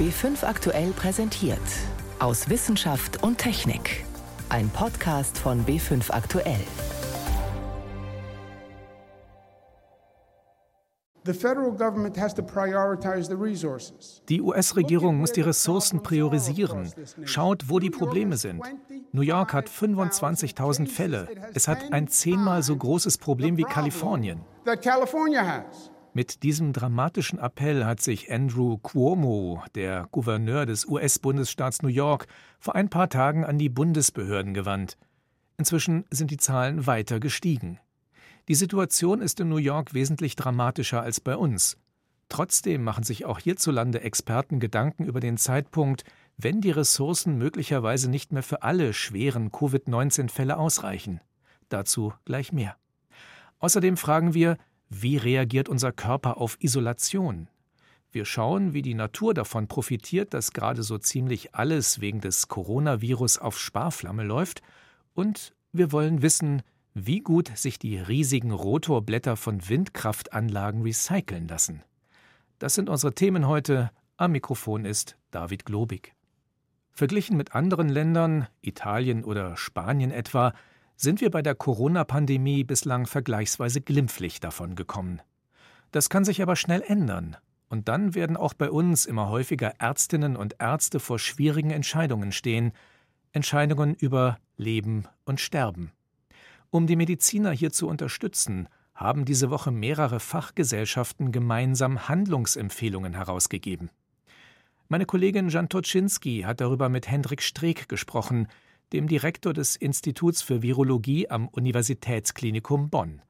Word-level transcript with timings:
B5 0.00 0.44
aktuell 0.46 0.92
präsentiert. 0.92 1.60
Aus 2.20 2.48
Wissenschaft 2.48 3.22
und 3.22 3.36
Technik. 3.36 4.06
Ein 4.48 4.70
Podcast 4.70 5.36
von 5.36 5.66
B5 5.66 6.10
aktuell. 6.10 6.64
Die 14.30 14.40
US-Regierung 14.40 15.18
muss 15.18 15.32
die 15.32 15.42
Ressourcen 15.42 16.02
priorisieren, 16.02 16.90
schaut, 17.24 17.68
wo 17.68 17.78
die 17.78 17.90
Probleme 17.90 18.38
sind. 18.38 18.62
New 19.12 19.20
York 19.20 19.52
hat 19.52 19.68
25.000 19.68 20.88
Fälle. 20.88 21.28
Es 21.52 21.68
hat 21.68 21.92
ein 21.92 22.08
zehnmal 22.08 22.62
so 22.62 22.74
großes 22.74 23.18
Problem 23.18 23.58
wie 23.58 23.64
Kalifornien. 23.64 24.40
Mit 26.12 26.42
diesem 26.42 26.72
dramatischen 26.72 27.38
Appell 27.38 27.84
hat 27.84 28.00
sich 28.00 28.32
Andrew 28.32 28.78
Cuomo, 28.78 29.62
der 29.76 30.08
Gouverneur 30.10 30.66
des 30.66 30.84
US-Bundesstaats 30.84 31.82
New 31.82 31.88
York, 31.88 32.26
vor 32.58 32.74
ein 32.74 32.90
paar 32.90 33.08
Tagen 33.08 33.44
an 33.44 33.58
die 33.58 33.68
Bundesbehörden 33.68 34.52
gewandt. 34.52 34.98
Inzwischen 35.56 36.04
sind 36.10 36.32
die 36.32 36.36
Zahlen 36.36 36.88
weiter 36.88 37.20
gestiegen. 37.20 37.78
Die 38.48 38.56
Situation 38.56 39.20
ist 39.20 39.38
in 39.38 39.48
New 39.48 39.58
York 39.58 39.94
wesentlich 39.94 40.34
dramatischer 40.34 41.00
als 41.00 41.20
bei 41.20 41.36
uns. 41.36 41.76
Trotzdem 42.28 42.82
machen 42.82 43.04
sich 43.04 43.24
auch 43.24 43.38
hierzulande 43.38 44.00
Experten 44.00 44.58
Gedanken 44.58 45.04
über 45.04 45.20
den 45.20 45.36
Zeitpunkt, 45.36 46.02
wenn 46.36 46.60
die 46.60 46.72
Ressourcen 46.72 47.38
möglicherweise 47.38 48.10
nicht 48.10 48.32
mehr 48.32 48.42
für 48.42 48.62
alle 48.62 48.94
schweren 48.94 49.52
Covid-19-Fälle 49.52 50.58
ausreichen. 50.58 51.20
Dazu 51.68 52.12
gleich 52.24 52.52
mehr. 52.52 52.76
Außerdem 53.60 53.96
fragen 53.96 54.34
wir, 54.34 54.56
wie 54.90 55.16
reagiert 55.16 55.68
unser 55.68 55.92
Körper 55.92 56.38
auf 56.38 56.56
Isolation? 56.60 57.48
Wir 58.12 58.24
schauen, 58.24 58.74
wie 58.74 58.82
die 58.82 58.94
Natur 58.94 59.34
davon 59.34 59.68
profitiert, 59.68 60.34
dass 60.34 60.52
gerade 60.52 60.82
so 60.82 60.98
ziemlich 60.98 61.54
alles 61.54 62.00
wegen 62.00 62.20
des 62.20 62.48
Coronavirus 62.48 63.38
auf 63.38 63.58
Sparflamme 63.58 64.24
läuft, 64.24 64.62
und 65.14 65.54
wir 65.72 65.92
wollen 65.92 66.22
wissen, 66.22 66.62
wie 66.94 67.20
gut 67.20 67.56
sich 67.56 67.78
die 67.78 67.98
riesigen 67.98 68.50
Rotorblätter 68.50 69.36
von 69.36 69.68
Windkraftanlagen 69.68 70.82
recyceln 70.82 71.46
lassen. 71.46 71.82
Das 72.58 72.74
sind 72.74 72.88
unsere 72.88 73.14
Themen 73.14 73.46
heute. 73.46 73.90
Am 74.16 74.32
Mikrofon 74.32 74.84
ist 74.84 75.16
David 75.30 75.64
Globig. 75.64 76.14
Verglichen 76.90 77.36
mit 77.36 77.54
anderen 77.54 77.88
Ländern, 77.88 78.48
Italien 78.60 79.24
oder 79.24 79.56
Spanien 79.56 80.10
etwa, 80.10 80.52
sind 81.00 81.20
wir 81.22 81.30
bei 81.30 81.40
der 81.40 81.54
Corona-Pandemie 81.54 82.62
bislang 82.62 83.06
vergleichsweise 83.06 83.80
glimpflich 83.80 84.38
davon 84.38 84.74
gekommen. 84.74 85.22
Das 85.92 86.10
kann 86.10 86.24
sich 86.24 86.42
aber 86.42 86.56
schnell 86.56 86.82
ändern, 86.86 87.36
und 87.68 87.88
dann 87.88 88.14
werden 88.14 88.36
auch 88.36 88.52
bei 88.52 88.70
uns 88.70 89.06
immer 89.06 89.28
häufiger 89.28 89.74
Ärztinnen 89.78 90.36
und 90.36 90.56
Ärzte 90.58 91.00
vor 91.00 91.18
schwierigen 91.18 91.70
Entscheidungen 91.70 92.32
stehen, 92.32 92.72
Entscheidungen 93.32 93.94
über 93.94 94.38
Leben 94.56 95.04
und 95.24 95.40
Sterben. 95.40 95.92
Um 96.68 96.86
die 96.86 96.96
Mediziner 96.96 97.52
hier 97.52 97.72
zu 97.72 97.88
unterstützen, 97.88 98.68
haben 98.94 99.24
diese 99.24 99.50
Woche 99.50 99.70
mehrere 99.70 100.20
Fachgesellschaften 100.20 101.32
gemeinsam 101.32 102.08
Handlungsempfehlungen 102.08 103.14
herausgegeben. 103.14 103.90
Meine 104.88 105.06
Kollegin 105.06 105.48
Jan 105.48 105.68
Toczynski 105.68 106.42
hat 106.42 106.60
darüber 106.60 106.88
mit 106.88 107.08
Hendrik 107.08 107.40
Streeck 107.40 107.88
gesprochen, 107.88 108.48
dem 108.92 109.08
Direktor 109.08 109.52
des 109.52 109.76
Instituts 109.76 110.42
für 110.42 110.62
Virologie 110.62 111.28
am 111.30 111.48
Universitätsklinikum 111.48 112.90
Bonn. 112.90 113.22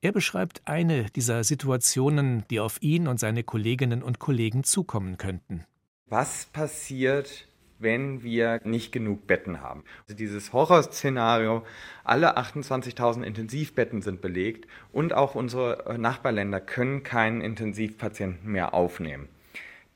Er 0.00 0.12
beschreibt 0.12 0.62
eine 0.64 1.06
dieser 1.10 1.42
Situationen, 1.42 2.44
die 2.50 2.60
auf 2.60 2.80
ihn 2.82 3.08
und 3.08 3.18
seine 3.18 3.42
Kolleginnen 3.42 4.02
und 4.02 4.18
Kollegen 4.18 4.62
zukommen 4.62 5.16
könnten. 5.16 5.64
Was 6.06 6.46
passiert, 6.46 7.48
wenn 7.78 8.22
wir 8.22 8.60
nicht 8.64 8.92
genug 8.92 9.26
Betten 9.26 9.60
haben. 9.60 9.84
Also 10.02 10.16
dieses 10.16 10.52
Horrorszenario, 10.52 11.64
alle 12.04 12.36
28.000 12.36 13.22
Intensivbetten 13.22 14.02
sind 14.02 14.20
belegt 14.20 14.66
und 14.92 15.12
auch 15.12 15.34
unsere 15.34 15.96
Nachbarländer 15.98 16.60
können 16.60 17.02
keinen 17.02 17.40
Intensivpatienten 17.40 18.50
mehr 18.50 18.74
aufnehmen. 18.74 19.28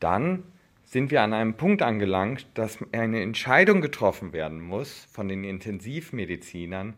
Dann 0.01 0.45
sind 0.93 1.11
wir 1.11 1.23
an 1.23 1.33
einem 1.33 1.55
Punkt 1.55 1.81
angelangt, 1.81 2.47
dass 2.53 2.79
eine 2.93 3.23
Entscheidung 3.23 3.81
getroffen 3.81 4.35
werden 4.35 4.61
muss 4.61 5.07
von 5.11 5.27
den 5.27 5.43
Intensivmedizinern, 5.43 6.93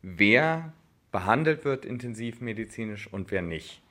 wer 0.00 0.72
behandelt 1.12 1.66
wird 1.66 1.84
intensivmedizinisch 1.84 3.12
und 3.12 3.30
wer 3.30 3.42
nicht. 3.42 3.82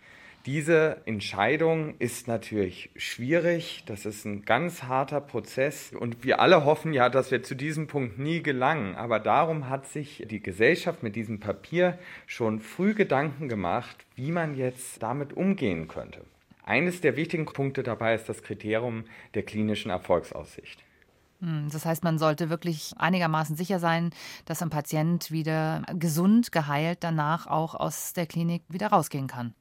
Diese 0.47 0.97
Entscheidung 1.05 1.94
ist 2.00 2.28
natürlich 2.28 2.89
schwierig. 2.95 3.84
Das 3.85 4.07
ist 4.07 4.25
ein 4.25 4.45
ganz 4.45 4.84
harter 4.84 5.22
Prozess. 5.22 5.94
Und 5.94 6.23
wir 6.23 6.39
alle 6.39 6.66
hoffen 6.66 6.91
ja, 6.91 7.09
dass 7.09 7.29
wir 7.29 7.44
zu 7.44 7.53
diesem 7.53 7.85
Punkt 7.85 8.17
nie 8.17 8.41
gelangen. 8.41 8.95
Aber 8.95 9.19
darum 9.19 9.69
hat 9.69 9.85
sich 9.85 10.25
die 10.28 10.41
Gesellschaft 10.41 11.03
mit 11.03 11.16
diesem 11.16 11.39
Papier 11.39 12.00
schon 12.25 12.61
früh 12.61 12.95
Gedanken 12.95 13.47
gemacht, 13.47 14.07
wie 14.16 14.31
man 14.31 14.55
jetzt 14.55 15.03
damit 15.03 15.34
umgehen 15.34 15.88
könnte. 15.88 16.22
Eines 16.66 17.00
der 17.00 17.16
wichtigen 17.16 17.46
Punkte 17.46 17.84
dabei 17.84 18.16
ist 18.16 18.28
das 18.28 18.42
Kriterium 18.42 19.03
der 19.36 19.44
klinischen 19.44 19.92
Erfolgsaussicht. 19.92 20.84
Hm, 21.40 21.68
das 21.72 21.86
heißt, 21.86 22.03
man 22.03 22.18
sollte 22.18 22.50
wirklich 22.50 22.96
einigermaßen 22.98 23.56
sicher 23.56 23.78
sein, 23.78 24.09
dass 24.46 24.64
ein 24.64 24.72
Patient 24.72 25.30
wieder 25.30 25.84
gesund, 25.94 26.52
geheilt 26.52 27.00
danach 27.02 27.46
auch 27.46 27.76
aus 27.76 28.14
der 28.14 28.26
Klinik 28.26 28.64
wieder 28.68 28.88
rausgehen 28.88 29.28
kann. 29.28 29.53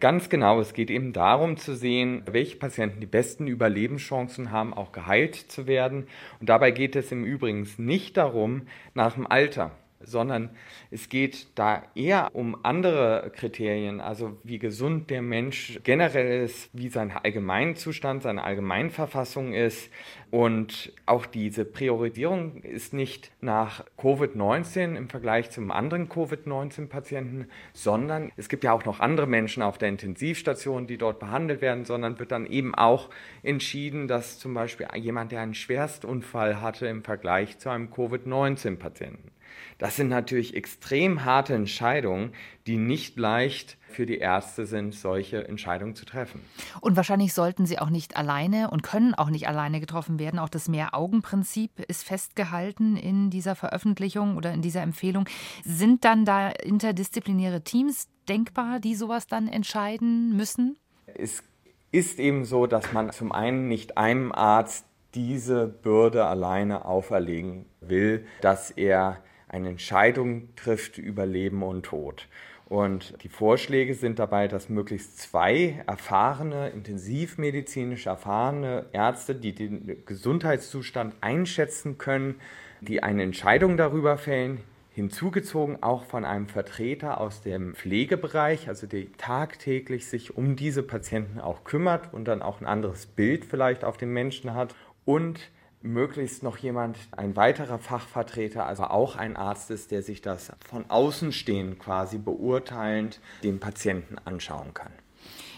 Ganz 0.00 0.30
genau, 0.30 0.58
es 0.58 0.72
geht 0.72 0.90
eben 0.90 1.12
darum 1.12 1.58
zu 1.58 1.76
sehen, 1.76 2.22
welche 2.24 2.56
Patienten 2.56 3.00
die 3.00 3.06
besten 3.06 3.46
Überlebenschancen 3.46 4.50
haben, 4.50 4.74
auch 4.74 4.90
geheilt 4.90 5.36
zu 5.36 5.68
werden. 5.68 6.08
Und 6.40 6.48
dabei 6.48 6.72
geht 6.72 6.96
es 6.96 7.12
im 7.12 7.22
Übrigen 7.22 7.68
nicht 7.76 8.16
darum, 8.16 8.62
nach 8.94 9.14
dem 9.14 9.26
Alter 9.26 9.72
sondern 10.02 10.50
es 10.90 11.08
geht 11.08 11.48
da 11.58 11.82
eher 11.94 12.30
um 12.32 12.64
andere 12.64 13.30
Kriterien, 13.34 14.00
also 14.00 14.38
wie 14.44 14.58
gesund 14.58 15.10
der 15.10 15.22
Mensch 15.22 15.80
generell 15.84 16.42
ist, 16.42 16.70
wie 16.72 16.88
sein 16.88 17.12
Allgemeinzustand, 17.12 18.22
seine 18.22 18.42
Allgemeinverfassung 18.42 19.52
ist. 19.52 19.90
Und 20.30 20.92
auch 21.06 21.26
diese 21.26 21.64
Priorisierung 21.64 22.62
ist 22.62 22.94
nicht 22.94 23.32
nach 23.40 23.84
Covid-19 23.98 24.96
im 24.96 25.08
Vergleich 25.08 25.50
zum 25.50 25.70
anderen 25.70 26.08
Covid-19-Patienten, 26.08 27.48
sondern 27.72 28.30
es 28.36 28.48
gibt 28.48 28.64
ja 28.64 28.72
auch 28.72 28.84
noch 28.84 29.00
andere 29.00 29.26
Menschen 29.26 29.62
auf 29.62 29.76
der 29.76 29.88
Intensivstation, 29.88 30.86
die 30.86 30.98
dort 30.98 31.18
behandelt 31.18 31.60
werden, 31.60 31.84
sondern 31.84 32.18
wird 32.18 32.32
dann 32.32 32.46
eben 32.46 32.74
auch 32.74 33.10
entschieden, 33.42 34.08
dass 34.08 34.38
zum 34.38 34.54
Beispiel 34.54 34.86
jemand, 34.94 35.32
der 35.32 35.40
einen 35.40 35.54
Schwerstunfall 35.54 36.60
hatte 36.60 36.86
im 36.86 37.02
Vergleich 37.02 37.58
zu 37.58 37.68
einem 37.68 37.90
Covid-19-Patienten 37.90 39.32
das 39.78 39.96
sind 39.96 40.08
natürlich 40.08 40.54
extrem 40.54 41.24
harte 41.24 41.54
Entscheidungen, 41.54 42.32
die 42.66 42.76
nicht 42.76 43.18
leicht 43.18 43.78
für 43.90 44.06
die 44.06 44.18
Ärzte 44.18 44.66
sind, 44.66 44.94
solche 44.94 45.46
Entscheidungen 45.48 45.94
zu 45.94 46.04
treffen. 46.04 46.40
Und 46.80 46.96
wahrscheinlich 46.96 47.34
sollten 47.34 47.66
sie 47.66 47.78
auch 47.78 47.90
nicht 47.90 48.16
alleine 48.16 48.70
und 48.70 48.82
können 48.82 49.14
auch 49.14 49.30
nicht 49.30 49.48
alleine 49.48 49.80
getroffen 49.80 50.18
werden. 50.18 50.38
Auch 50.38 50.48
das 50.48 50.68
Mehr-Augen-Prinzip 50.68 51.80
ist 51.88 52.04
festgehalten 52.04 52.96
in 52.96 53.30
dieser 53.30 53.56
Veröffentlichung 53.56 54.36
oder 54.36 54.52
in 54.52 54.62
dieser 54.62 54.82
Empfehlung. 54.82 55.28
Sind 55.64 56.04
dann 56.04 56.24
da 56.24 56.50
interdisziplinäre 56.50 57.62
Teams 57.62 58.08
denkbar, 58.28 58.80
die 58.80 58.94
sowas 58.94 59.26
dann 59.26 59.48
entscheiden 59.48 60.36
müssen? 60.36 60.78
Es 61.06 61.42
ist 61.90 62.20
eben 62.20 62.44
so, 62.44 62.66
dass 62.66 62.92
man 62.92 63.10
zum 63.12 63.32
einen 63.32 63.68
nicht 63.68 63.98
einem 63.98 64.32
Arzt 64.32 64.86
diese 65.14 65.66
Bürde 65.66 66.24
alleine 66.26 66.84
auferlegen 66.84 67.66
will, 67.80 68.26
dass 68.42 68.70
er 68.70 69.18
eine 69.50 69.68
Entscheidung 69.68 70.54
trifft 70.56 70.98
über 70.98 71.26
Leben 71.26 71.62
und 71.62 71.84
Tod. 71.84 72.26
Und 72.66 73.20
die 73.24 73.28
Vorschläge 73.28 73.94
sind 73.94 74.20
dabei, 74.20 74.46
dass 74.46 74.68
möglichst 74.68 75.18
zwei 75.18 75.82
erfahrene, 75.88 76.68
intensivmedizinisch 76.68 78.06
erfahrene 78.06 78.86
Ärzte, 78.92 79.34
die 79.34 79.52
den 79.52 80.04
Gesundheitszustand 80.06 81.16
einschätzen 81.20 81.98
können, 81.98 82.36
die 82.80 83.02
eine 83.02 83.24
Entscheidung 83.24 83.76
darüber 83.76 84.16
fällen, 84.16 84.60
hinzugezogen 84.92 85.82
auch 85.82 86.04
von 86.04 86.24
einem 86.24 86.46
Vertreter 86.46 87.20
aus 87.20 87.42
dem 87.42 87.74
Pflegebereich, 87.74 88.68
also 88.68 88.86
der 88.86 89.10
tagtäglich 89.18 90.06
sich 90.06 90.36
um 90.36 90.54
diese 90.54 90.84
Patienten 90.84 91.40
auch 91.40 91.64
kümmert 91.64 92.14
und 92.14 92.26
dann 92.26 92.40
auch 92.40 92.60
ein 92.60 92.66
anderes 92.66 93.06
Bild 93.06 93.44
vielleicht 93.44 93.84
auf 93.84 93.96
den 93.96 94.12
Menschen 94.12 94.54
hat 94.54 94.76
und 95.04 95.50
möglichst 95.82 96.42
noch 96.42 96.58
jemand, 96.58 96.98
ein 97.12 97.36
weiterer 97.36 97.78
Fachvertreter, 97.78 98.66
also 98.66 98.84
auch 98.84 99.16
ein 99.16 99.36
Arzt 99.36 99.70
ist, 99.70 99.90
der 99.90 100.02
sich 100.02 100.20
das 100.20 100.52
von 100.60 100.84
außen 100.88 101.32
stehend 101.32 101.78
quasi 101.78 102.18
beurteilend 102.18 103.20
dem 103.42 103.60
Patienten 103.60 104.16
anschauen 104.24 104.74
kann. 104.74 104.92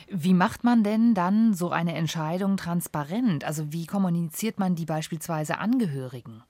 Wie 0.09 0.35
macht 0.35 0.63
man 0.63 0.85
denn 0.85 1.15
dann 1.15 1.55
so 1.55 1.71
eine 1.71 1.95
Entscheidung 1.95 2.57
transparent? 2.57 3.45
Also 3.45 3.73
wie 3.73 3.87
kommuniziert 3.87 4.59
man 4.59 4.75
die 4.75 4.85
beispielsweise 4.85 5.59
Angehörigen? 5.59 6.43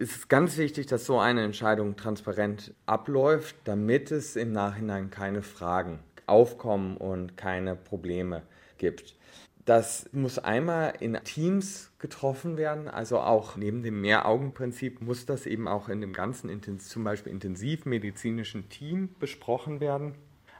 Es 0.00 0.10
ist 0.10 0.28
ganz 0.28 0.56
wichtig, 0.56 0.86
dass 0.86 1.06
so 1.06 1.20
eine 1.20 1.44
Entscheidung 1.44 1.96
transparent 1.96 2.74
abläuft, 2.84 3.54
damit 3.62 4.10
es 4.10 4.34
im 4.34 4.50
Nachhinein 4.50 5.10
keine 5.10 5.42
Fragen 5.42 6.00
aufkommen 6.26 6.96
und 6.96 7.36
keine 7.36 7.76
Probleme 7.76 8.42
gibt. 8.76 9.14
Das 9.64 10.10
muss 10.12 10.38
einmal 10.38 10.92
in 11.00 11.18
Teams 11.24 11.90
getroffen 11.98 12.58
werden, 12.58 12.86
also 12.86 13.18
auch 13.20 13.56
neben 13.56 13.82
dem 13.82 14.02
Mehraugenprinzip 14.02 15.00
muss 15.00 15.24
das 15.24 15.46
eben 15.46 15.68
auch 15.68 15.88
in 15.88 16.02
dem 16.02 16.12
ganzen 16.12 16.78
zum 16.80 17.04
Beispiel 17.04 17.32
intensivmedizinischen 17.32 18.68
Team 18.68 19.14
besprochen 19.18 19.80
werden, 19.80 20.16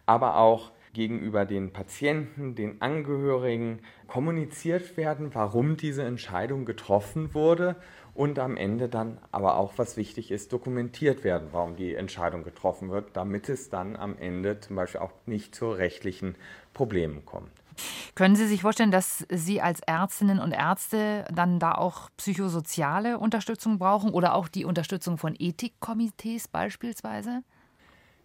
aber 0.07 0.39
auch 0.39 0.73
gegenüber 0.95 1.45
den 1.45 1.71
Patienten, 1.71 2.55
den 2.55 2.81
Angehörigen 2.81 3.81
kommuniziert 4.07 4.97
werden, 4.97 5.35
warum 5.35 5.77
diese 5.77 6.05
Entscheidung 6.05 6.65
getroffen 6.65 7.35
wurde 7.35 7.77
und 8.15 8.39
am 8.39 8.57
Ende 8.57 8.89
dann 8.89 9.19
aber 9.33 9.59
auch, 9.59 9.75
was 9.77 9.99
wichtig 9.99 10.31
ist, 10.31 10.51
dokumentiert 10.53 11.25
werden, 11.25 11.49
warum 11.53 11.77
die 11.77 11.95
Entscheidung 11.95 12.43
getroffen 12.43 12.91
wird, 12.91 13.15
damit 13.15 13.51
es 13.51 13.69
dann 13.69 13.97
am 13.97 14.17
Ende 14.17 14.61
zum 14.61 14.77
Beispiel 14.77 15.03
auch 15.03 15.13
nicht 15.27 15.55
zu 15.55 15.71
rechtlichen 15.71 16.37
Problemen 16.73 17.27
kommt. 17.27 17.51
Können 18.15 18.37
Sie 18.37 18.47
sich 18.47 18.63
vorstellen, 18.63 18.91
dass 18.91 19.27
Sie 19.31 19.61
als 19.61 19.81
Ärztinnen 19.81 20.39
und 20.39 20.53
Ärzte 20.53 21.25
dann 21.33 21.59
da 21.59 21.73
auch 21.73 22.11
psychosoziale 22.17 23.19
Unterstützung 23.19 23.79
brauchen 23.79 24.11
oder 24.11 24.35
auch 24.35 24.49
die 24.49 24.65
Unterstützung 24.65 25.19
von 25.19 25.35
Ethikkomitees 25.39 26.49
beispielsweise? 26.49 27.43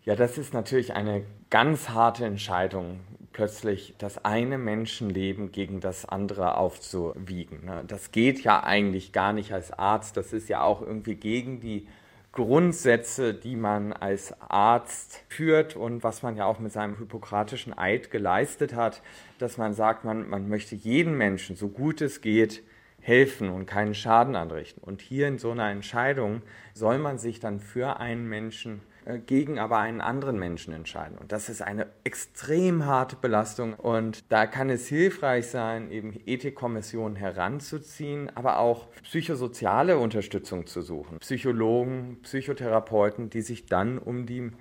Ja, 0.03 0.15
das 0.15 0.37
ist 0.37 0.53
natürlich 0.53 0.93
eine 0.93 1.23
ganz 1.49 1.89
harte 1.89 2.25
Entscheidung, 2.25 3.01
plötzlich 3.33 3.95
das 3.97 4.23
eine 4.23 4.57
Menschenleben 4.57 5.51
gegen 5.51 5.81
das 5.81 6.05
andere 6.05 6.55
aufzuwiegen. 6.57 7.65
Ne? 7.65 7.83
Das 7.85 8.11
geht 8.11 8.41
ja 8.43 8.63
eigentlich 8.63 9.11
gar 9.11 9.33
nicht 9.33 9.53
als 9.53 9.71
Arzt. 9.71 10.17
Das 10.17 10.33
ist 10.33 10.49
ja 10.49 10.61
auch 10.61 10.81
irgendwie 10.81 11.15
gegen 11.15 11.59
die 11.59 11.87
Grundsätze, 12.31 13.33
die 13.33 13.55
man 13.55 13.91
als 13.91 14.33
Arzt 14.41 15.23
führt 15.27 15.75
und 15.75 16.03
was 16.03 16.21
man 16.21 16.35
ja 16.35 16.45
auch 16.45 16.59
mit 16.59 16.71
seinem 16.71 16.97
hippokratischen 16.97 17.75
Eid 17.77 18.11
geleistet 18.11 18.75
hat, 18.75 19.01
dass 19.39 19.57
man 19.57 19.73
sagt, 19.73 20.05
man, 20.05 20.29
man 20.29 20.47
möchte 20.47 20.75
jedem 20.75 21.17
Menschen, 21.17 21.55
so 21.55 21.69
gut 21.69 22.01
es 22.01 22.21
geht, 22.21 22.63
helfen 23.01 23.49
und 23.49 23.65
keinen 23.65 23.95
Schaden 23.95 24.35
anrichten. 24.35 24.81
Und 24.83 25.01
hier 25.01 25.27
in 25.27 25.39
so 25.39 25.51
einer 25.51 25.71
Entscheidung 25.71 26.41
soll 26.73 26.99
man 26.99 27.17
sich 27.17 27.39
dann 27.39 27.59
für 27.59 27.99
einen 27.99 28.27
Menschen 28.27 28.81
gegen 29.17 29.59
aber 29.59 29.79
einen 29.79 30.01
anderen 30.01 30.37
Menschen 30.37 30.73
entscheiden. 30.73 31.17
Und 31.17 31.31
das 31.31 31.49
ist 31.49 31.61
eine 31.61 31.87
extrem 32.03 32.85
harte 32.85 33.15
Belastung. 33.15 33.73
Und 33.73 34.31
da 34.31 34.45
kann 34.45 34.69
es 34.69 34.87
hilfreich 34.87 35.47
sein, 35.47 35.91
eben 35.91 36.19
Ethikkommissionen 36.25 37.15
heranzuziehen, 37.15 38.29
aber 38.35 38.59
auch 38.59 38.87
psychosoziale 39.03 39.97
Unterstützung 39.97 40.67
zu 40.67 40.81
suchen. 40.81 41.19
Psychologen, 41.19 42.19
Psychotherapeuten, 42.23 43.29
die 43.29 43.41
sich 43.41 43.65
dann 43.65 43.97
um 43.97 44.25
die 44.25 44.51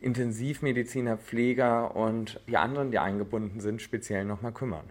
Intensivmediziner, 0.00 1.16
Pfleger 1.16 1.96
und 1.96 2.40
die 2.48 2.56
anderen, 2.56 2.90
die 2.90 2.98
eingebunden 2.98 3.60
sind, 3.60 3.82
speziell 3.82 4.24
nochmal 4.24 4.52
kümmern. 4.52 4.84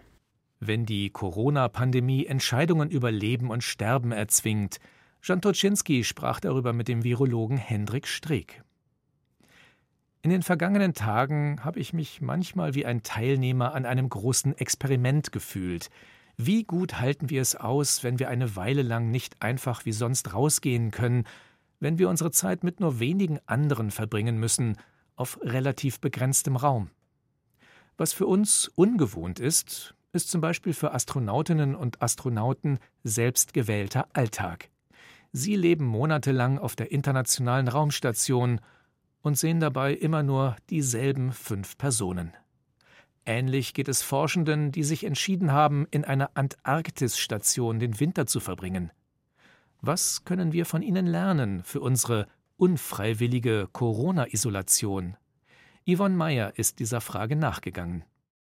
Wenn 0.60 0.86
die 0.86 1.10
Corona-Pandemie 1.10 2.26
Entscheidungen 2.26 2.90
über 2.90 3.12
Leben 3.12 3.50
und 3.50 3.62
Sterben 3.62 4.12
erzwingt, 4.12 4.80
Jan 5.22 5.40
Toczynski 5.40 6.04
sprach 6.04 6.40
darüber 6.40 6.72
mit 6.72 6.88
dem 6.88 7.04
Virologen 7.04 7.56
Hendrik 7.56 8.06
Streeck. 8.06 8.62
In 10.22 10.30
den 10.30 10.42
vergangenen 10.42 10.94
Tagen 10.94 11.64
habe 11.64 11.78
ich 11.78 11.92
mich 11.92 12.20
manchmal 12.20 12.74
wie 12.74 12.84
ein 12.84 13.04
Teilnehmer 13.04 13.74
an 13.74 13.86
einem 13.86 14.08
großen 14.08 14.56
Experiment 14.58 15.30
gefühlt. 15.30 15.90
Wie 16.36 16.64
gut 16.64 17.00
halten 17.00 17.30
wir 17.30 17.40
es 17.40 17.54
aus, 17.54 18.02
wenn 18.02 18.18
wir 18.18 18.28
eine 18.28 18.56
Weile 18.56 18.82
lang 18.82 19.10
nicht 19.10 19.40
einfach 19.42 19.84
wie 19.84 19.92
sonst 19.92 20.34
rausgehen 20.34 20.90
können, 20.90 21.24
wenn 21.78 21.98
wir 21.98 22.08
unsere 22.08 22.32
Zeit 22.32 22.64
mit 22.64 22.80
nur 22.80 22.98
wenigen 22.98 23.38
anderen 23.46 23.92
verbringen 23.92 24.38
müssen, 24.38 24.76
auf 25.14 25.38
relativ 25.42 26.00
begrenztem 26.00 26.56
Raum? 26.56 26.90
Was 27.96 28.12
für 28.12 28.26
uns 28.26 28.70
ungewohnt 28.74 29.38
ist, 29.38 29.94
ist 30.12 30.30
zum 30.30 30.40
Beispiel 30.40 30.72
für 30.72 30.94
Astronautinnen 30.94 31.76
und 31.76 32.02
Astronauten 32.02 32.78
selbstgewählter 33.04 34.08
Alltag. 34.14 34.68
Sie 35.32 35.54
leben 35.54 35.84
monatelang 35.84 36.58
auf 36.58 36.74
der 36.74 36.90
internationalen 36.90 37.68
Raumstation 37.68 38.60
und 39.28 39.36
sehen 39.36 39.60
dabei 39.60 39.92
immer 39.92 40.22
nur 40.22 40.56
dieselben 40.70 41.32
fünf 41.32 41.76
Personen. 41.76 42.32
Ähnlich 43.26 43.74
geht 43.74 43.88
es 43.88 44.00
Forschenden, 44.00 44.72
die 44.72 44.82
sich 44.82 45.04
entschieden 45.04 45.52
haben, 45.52 45.86
in 45.90 46.06
einer 46.06 46.30
Antarktisstation 46.32 47.78
den 47.78 48.00
Winter 48.00 48.26
zu 48.26 48.40
verbringen. 48.40 48.90
Was 49.82 50.24
können 50.24 50.54
wir 50.54 50.64
von 50.64 50.80
ihnen 50.80 51.06
lernen 51.06 51.62
für 51.62 51.80
unsere 51.80 52.26
unfreiwillige 52.56 53.68
Corona-Isolation? 53.70 55.18
Yvonne 55.86 56.16
Meyer 56.16 56.54
ist 56.56 56.78
dieser 56.78 57.02
Frage 57.02 57.36
nachgegangen. 57.36 58.04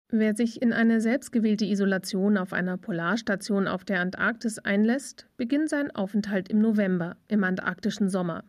Wer 0.10 0.36
sich 0.36 0.62
in 0.62 0.74
eine 0.74 1.00
selbstgewählte 1.00 1.64
Isolation 1.66 2.38
auf 2.38 2.52
einer 2.52 2.76
Polarstation 2.76 3.70
auf 3.70 3.86
der 3.86 4.02
Antarktis 4.02 4.60
einlässt, 4.60 5.28
beginnt 5.38 5.70
seinen 5.70 5.92
Aufenthalt 5.92 6.50
im 6.50 6.60
November, 6.60 7.16
im 7.30 7.46
antarktischen 7.46 8.10
Sommer. 8.10 8.44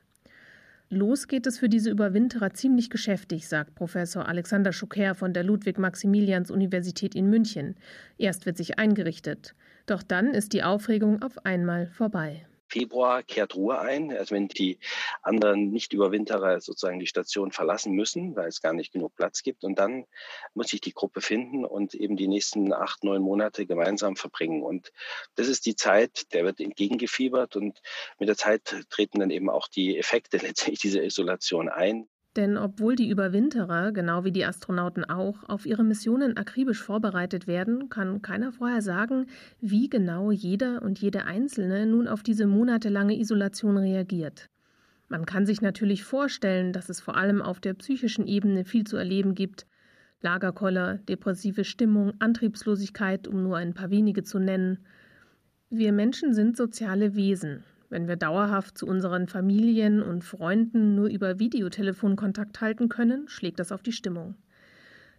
Los 0.90 1.28
geht 1.28 1.46
es 1.46 1.58
für 1.58 1.68
diese 1.68 1.90
Überwinterer 1.90 2.52
ziemlich 2.52 2.90
geschäftig, 2.90 3.48
sagt 3.48 3.74
Professor 3.74 4.28
Alexander 4.28 4.72
Schucker 4.72 5.14
von 5.14 5.32
der 5.32 5.42
Ludwig-Maximilians-Universität 5.42 7.14
in 7.14 7.30
München. 7.30 7.74
Erst 8.18 8.46
wird 8.46 8.56
sich 8.56 8.78
eingerichtet. 8.78 9.54
Doch 9.86 10.02
dann 10.02 10.34
ist 10.34 10.52
die 10.52 10.62
Aufregung 10.62 11.22
auf 11.22 11.44
einmal 11.44 11.86
vorbei. 11.88 12.46
Februar 12.68 13.22
kehrt 13.22 13.54
Ruhe 13.54 13.78
ein, 13.78 14.12
also 14.12 14.34
wenn 14.34 14.48
die 14.48 14.78
anderen 15.22 15.70
Nicht-Überwinterer 15.70 16.60
sozusagen 16.60 16.98
die 16.98 17.06
Station 17.06 17.52
verlassen 17.52 17.92
müssen, 17.92 18.34
weil 18.36 18.48
es 18.48 18.62
gar 18.62 18.72
nicht 18.72 18.92
genug 18.92 19.14
Platz 19.14 19.42
gibt. 19.42 19.64
Und 19.64 19.78
dann 19.78 20.06
muss 20.54 20.68
sich 20.68 20.80
die 20.80 20.92
Gruppe 20.92 21.20
finden 21.20 21.64
und 21.64 21.94
eben 21.94 22.16
die 22.16 22.28
nächsten 22.28 22.72
acht, 22.72 23.04
neun 23.04 23.22
Monate 23.22 23.66
gemeinsam 23.66 24.16
verbringen. 24.16 24.62
Und 24.62 24.92
das 25.34 25.48
ist 25.48 25.66
die 25.66 25.76
Zeit, 25.76 26.32
der 26.32 26.44
wird 26.44 26.60
entgegengefiebert 26.60 27.56
und 27.56 27.80
mit 28.18 28.28
der 28.28 28.36
Zeit 28.36 28.86
treten 28.90 29.20
dann 29.20 29.30
eben 29.30 29.50
auch 29.50 29.68
die 29.68 29.98
Effekte 29.98 30.36
letztendlich 30.42 30.80
dieser 30.80 31.02
Isolation 31.02 31.68
ein. 31.68 32.08
Denn 32.36 32.56
obwohl 32.56 32.96
die 32.96 33.10
Überwinterer, 33.10 33.92
genau 33.92 34.24
wie 34.24 34.32
die 34.32 34.44
Astronauten 34.44 35.04
auch, 35.04 35.48
auf 35.48 35.66
ihre 35.66 35.84
Missionen 35.84 36.36
akribisch 36.36 36.82
vorbereitet 36.82 37.46
werden, 37.46 37.90
kann 37.90 38.22
keiner 38.22 38.50
vorher 38.52 38.82
sagen, 38.82 39.26
wie 39.60 39.88
genau 39.88 40.32
jeder 40.32 40.82
und 40.82 40.98
jede 40.98 41.26
Einzelne 41.26 41.86
nun 41.86 42.08
auf 42.08 42.24
diese 42.24 42.46
monatelange 42.46 43.18
Isolation 43.18 43.76
reagiert. 43.76 44.50
Man 45.08 45.26
kann 45.26 45.46
sich 45.46 45.62
natürlich 45.62 46.02
vorstellen, 46.02 46.72
dass 46.72 46.88
es 46.88 47.00
vor 47.00 47.16
allem 47.16 47.40
auf 47.40 47.60
der 47.60 47.74
psychischen 47.74 48.26
Ebene 48.26 48.64
viel 48.64 48.84
zu 48.84 48.96
erleben 48.96 49.36
gibt. 49.36 49.66
Lagerkoller, 50.20 50.98
depressive 51.08 51.62
Stimmung, 51.62 52.14
Antriebslosigkeit, 52.18 53.28
um 53.28 53.44
nur 53.44 53.58
ein 53.58 53.74
paar 53.74 53.90
wenige 53.90 54.24
zu 54.24 54.40
nennen. 54.40 54.78
Wir 55.70 55.92
Menschen 55.92 56.34
sind 56.34 56.56
soziale 56.56 57.14
Wesen 57.14 57.62
wenn 57.94 58.08
wir 58.08 58.16
dauerhaft 58.16 58.76
zu 58.76 58.88
unseren 58.88 59.28
Familien 59.28 60.02
und 60.02 60.24
Freunden 60.24 60.96
nur 60.96 61.06
über 61.06 61.38
Videotelefon 61.38 62.16
Kontakt 62.16 62.60
halten 62.60 62.88
können, 62.88 63.28
schlägt 63.28 63.60
das 63.60 63.70
auf 63.70 63.84
die 63.84 63.92
Stimmung. 63.92 64.34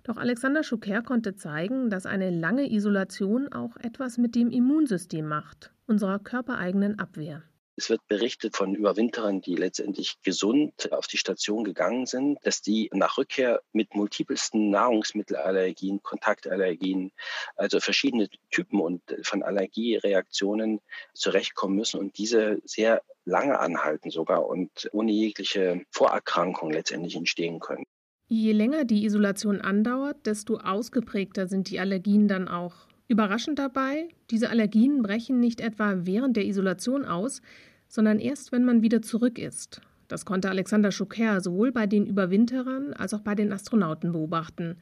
Doch 0.04 0.18
Alexander 0.18 0.62
Schucker 0.62 1.02
konnte 1.02 1.36
zeigen, 1.36 1.90
dass 1.90 2.06
eine 2.06 2.32
lange 2.32 2.70
Isolation 2.70 3.48
auch 3.54 3.78
etwas 3.78 4.18
mit 4.18 4.36
dem 4.36 4.52
Immunsystem 4.52 5.26
macht, 5.26 5.72
unserer 5.88 6.20
körpereigenen 6.20 7.00
Abwehr. 7.00 7.44
Es 7.78 7.90
wird 7.90 8.08
berichtet 8.08 8.56
von 8.56 8.74
Überwinterern, 8.74 9.42
die 9.42 9.56
letztendlich 9.56 10.16
gesund 10.24 10.94
auf 10.94 11.08
die 11.08 11.18
Station 11.18 11.66
gegangen 11.66 12.06
sind, 12.06 12.40
dass 12.44 12.62
die 12.62 12.90
nach 12.94 13.18
Rückkehr 13.18 13.62
mit 13.74 13.96
multipelsten 13.96 14.70
Nahrungsmittelallergien, 14.70 16.02
Kontaktallergien, 16.02 17.12
also 17.58 17.82
verschiedene 17.82 18.30
Typen 18.50 18.80
und 18.80 19.02
von 19.24 19.44
Allergiereaktionen 19.44 20.80
zurechtkommen 21.14 21.76
müssen 21.76 22.00
und 22.00 22.18
diese 22.18 22.62
sehr 22.64 23.02
lange 23.26 23.60
anhalten 23.60 24.10
sogar 24.10 24.48
und 24.48 24.90
ohne 24.94 25.12
jegliche 25.12 25.82
Vorerkrankung 25.92 26.72
letztendlich 26.72 27.16
entstehen 27.18 27.60
können. 27.60 27.86
Je 28.28 28.54
länger 28.54 28.86
die 28.86 29.06
Isolation 29.06 29.60
andauert, 29.60 30.26
desto 30.26 30.58
ausgeprägter 30.58 31.48
sind 31.48 31.70
die 31.70 31.80
Allergien 31.80 32.28
dann 32.28 32.48
auch. 32.48 32.88
Überraschend 33.08 33.60
dabei, 33.60 34.10
diese 34.32 34.50
Allergien 34.50 35.04
brechen 35.04 35.40
nicht 35.40 35.62
etwa 35.62 36.06
während 36.06 36.36
der 36.38 36.46
Isolation 36.46 37.06
aus, 37.06 37.42
sondern 37.88 38.20
erst, 38.20 38.52
wenn 38.52 38.66
man 38.66 38.82
wieder 38.82 39.02
zurück 39.02 39.38
ist. 39.38 39.82
Das 40.08 40.26
konnte 40.26 40.50
Alexander 40.50 40.92
Schucker 40.92 41.42
sowohl 41.42 41.72
bei 41.72 41.88
den 41.88 42.06
Überwinterern 42.06 42.94
als 42.94 43.14
auch 43.14 43.22
bei 43.22 43.36
den 43.36 43.52
Astronauten 43.52 44.12
beobachten. 44.12 44.78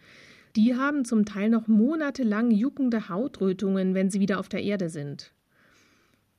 Die 0.56 0.76
haben 0.76 1.04
zum 1.04 1.26
Teil 1.26 1.50
noch 1.50 1.68
monatelang 1.68 2.52
juckende 2.52 3.10
Hautrötungen, 3.10 3.94
wenn 3.94 4.10
sie 4.10 4.20
wieder 4.20 4.40
auf 4.40 4.50
der 4.50 4.64
Erde 4.64 4.90
sind. 4.90 5.34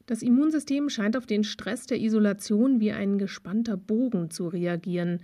Das 0.07 0.23
Immunsystem 0.23 0.91
scheint 0.91 1.17
auf 1.17 1.27
den 1.27 1.45
Stress 1.45 1.87
der 1.87 2.01
Isolation 2.01 2.79
wie 2.79 2.93
ein 2.93 3.19
gespannter 3.19 3.77
Bogen 3.77 4.31
zu 4.31 4.49
reagieren. 4.49 5.21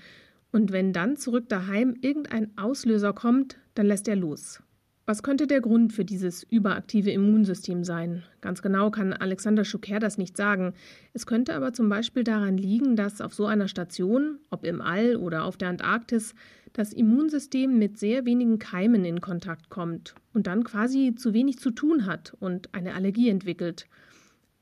Und 0.52 0.72
wenn 0.72 0.92
dann 0.92 1.16
zurück 1.16 1.48
daheim 1.48 1.94
irgendein 2.00 2.56
Auslöser 2.56 3.12
kommt, 3.12 3.58
dann 3.74 3.86
lässt 3.86 4.08
er 4.08 4.16
los. 4.16 4.62
Was 5.10 5.24
könnte 5.24 5.48
der 5.48 5.60
Grund 5.60 5.92
für 5.92 6.04
dieses 6.04 6.44
überaktive 6.44 7.10
Immunsystem 7.10 7.82
sein? 7.82 8.22
Ganz 8.40 8.62
genau 8.62 8.92
kann 8.92 9.12
Alexander 9.12 9.64
Schuker 9.64 9.98
das 9.98 10.18
nicht 10.18 10.36
sagen. 10.36 10.72
Es 11.14 11.26
könnte 11.26 11.56
aber 11.56 11.72
zum 11.72 11.88
Beispiel 11.88 12.22
daran 12.22 12.56
liegen, 12.56 12.94
dass 12.94 13.20
auf 13.20 13.34
so 13.34 13.46
einer 13.46 13.66
Station, 13.66 14.38
ob 14.50 14.64
im 14.64 14.80
All 14.80 15.16
oder 15.16 15.46
auf 15.46 15.56
der 15.56 15.70
Antarktis, 15.70 16.36
das 16.74 16.92
Immunsystem 16.92 17.76
mit 17.76 17.98
sehr 17.98 18.24
wenigen 18.24 18.60
Keimen 18.60 19.04
in 19.04 19.20
Kontakt 19.20 19.68
kommt 19.68 20.14
und 20.32 20.46
dann 20.46 20.62
quasi 20.62 21.12
zu 21.16 21.34
wenig 21.34 21.58
zu 21.58 21.72
tun 21.72 22.06
hat 22.06 22.36
und 22.38 22.72
eine 22.72 22.94
Allergie 22.94 23.30
entwickelt. 23.30 23.88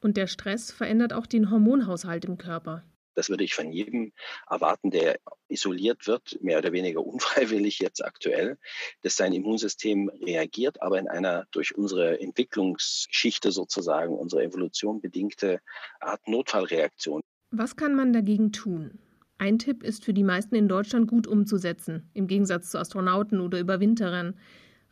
Und 0.01 0.17
der 0.17 0.29
Stress 0.29 0.73
verändert 0.73 1.13
auch 1.13 1.27
den 1.27 1.51
Hormonhaushalt 1.51 2.25
im 2.25 2.39
Körper. 2.39 2.85
Das 3.19 3.31
würde 3.31 3.43
ich 3.43 3.53
von 3.53 3.73
jedem 3.73 4.13
erwarten, 4.49 4.93
der 4.93 5.19
isoliert 5.49 6.07
wird, 6.07 6.39
mehr 6.41 6.59
oder 6.59 6.71
weniger 6.71 7.05
unfreiwillig 7.05 7.81
jetzt 7.81 8.05
aktuell, 8.05 8.59
dass 9.03 9.17
sein 9.17 9.33
Immunsystem 9.33 10.09
reagiert, 10.25 10.81
aber 10.81 11.01
in 11.01 11.09
einer 11.09 11.45
durch 11.51 11.77
unsere 11.77 12.21
Entwicklungsgeschichte 12.21 13.51
sozusagen, 13.51 14.17
unsere 14.17 14.45
Evolution 14.45 15.01
bedingte 15.01 15.61
Art 15.99 16.29
Notfallreaktion. 16.29 17.21
Was 17.51 17.75
kann 17.75 17.97
man 17.97 18.13
dagegen 18.13 18.53
tun? 18.53 19.01
Ein 19.39 19.59
Tipp 19.59 19.83
ist 19.83 20.05
für 20.05 20.15
die 20.15 20.23
meisten 20.23 20.55
in 20.55 20.69
Deutschland 20.69 21.09
gut 21.09 21.27
umzusetzen, 21.27 22.09
im 22.15 22.29
Gegensatz 22.29 22.71
zu 22.71 22.79
Astronauten 22.79 23.41
oder 23.41 23.59
Überwinterern. 23.59 24.39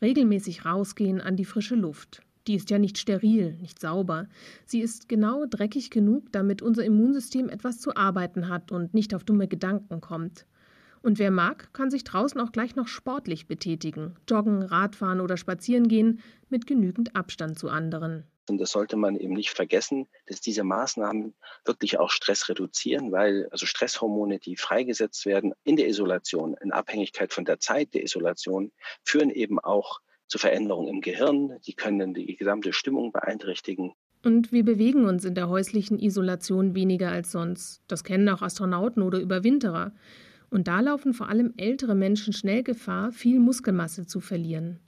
Regelmäßig 0.03 0.65
rausgehen 0.65 1.21
an 1.21 1.37
die 1.37 1.45
frische 1.45 1.77
Luft. 1.77 2.26
Die 2.47 2.55
ist 2.55 2.71
ja 2.71 2.79
nicht 2.79 2.99
steril, 2.99 3.55
nicht 3.61 3.81
sauber. 3.81 4.29
Sie 4.65 4.81
ist 4.81 5.09
genau 5.09 5.47
dreckig 5.47 5.91
genug, 5.91 6.31
damit 6.33 6.63
unser 6.63 6.85
Immunsystem 6.85 7.49
etwas 7.49 7.81
zu 7.81 7.97
arbeiten 7.97 8.49
hat 8.49 8.71
und 8.71 8.95
nicht 8.95 9.15
auf 9.15 9.25
dumme 9.25 9.49
Gedanken 9.49 10.01
kommt. 10.01 10.47
Und 11.03 11.19
wer 11.19 11.31
mag, 11.31 11.73
kann 11.73 11.91
sich 11.91 12.05
draußen 12.05 12.41
auch 12.41 12.53
gleich 12.53 12.75
noch 12.75 12.89
sportlich 12.89 13.47
betätigen, 13.47 14.17
joggen, 14.29 14.63
Radfahren 14.63 15.21
oder 15.21 15.37
spazieren 15.37 15.89
gehen, 15.89 16.21
mit 16.49 16.67
genügend 16.67 17.15
Abstand 17.15 17.59
zu 17.59 17.69
anderen. 17.69 18.25
Und 18.49 18.59
das 18.59 18.71
sollte 18.71 18.97
man 18.97 19.17
eben 19.17 19.35
nicht 19.35 19.51
vergessen, 19.51 20.07
dass 20.27 20.41
diese 20.41 20.63
Maßnahmen 20.63 21.35
wirklich 21.65 21.99
auch 21.99 22.11
Stress 22.11 22.49
reduzieren, 22.49 23.11
weil 23.11 23.49
also 23.51 23.67
Stresshormone, 23.67 24.39
die 24.39 24.57
freigesetzt 24.57 25.27
werden 25.27 25.53
in 25.65 25.77
der 25.77 25.89
Isolation, 25.89 26.57
in 26.63 26.73
Abhängigkeit 26.73 27.33
von 27.33 27.45
der 27.45 27.59
Zeit 27.59 27.95
der 27.95 28.05
Isolation, 28.05 28.71
führen 29.03 29.31
eben 29.31 29.59
auch 29.59 30.01
zu 30.29 30.39
Veränderungen 30.39 30.89
im 30.89 31.01
Gehirn. 31.01 31.53
Die 31.67 31.75
können 31.75 32.15
die 32.15 32.37
gesamte 32.37 32.73
Stimmung 32.73 33.13
beeinträchtigen. 33.13 33.93
Und 34.25 34.51
wir 34.51 34.65
bewegen 34.65 35.05
uns 35.05 35.25
in 35.25 35.35
der 35.35 35.49
häuslichen 35.49 35.99
Isolation 35.99 36.75
weniger 36.75 37.11
als 37.11 37.31
sonst. 37.31 37.83
Das 37.87 38.03
kennen 38.03 38.29
auch 38.29 38.43
Astronauten 38.43 39.03
oder 39.03 39.21
Überwinterer. 39.21 39.93
Und 40.51 40.69
da 40.69 40.81
laufen 40.81 41.15
vor 41.15 41.29
allem 41.29 41.55
ältere 41.57 41.95
Menschen 41.95 42.33
schnell 42.33 42.63
Gefahr, 42.63 43.13
viel 43.13 43.39
Muskelmasse 43.39 44.07
zu 44.07 44.21
verlieren. 44.21 44.81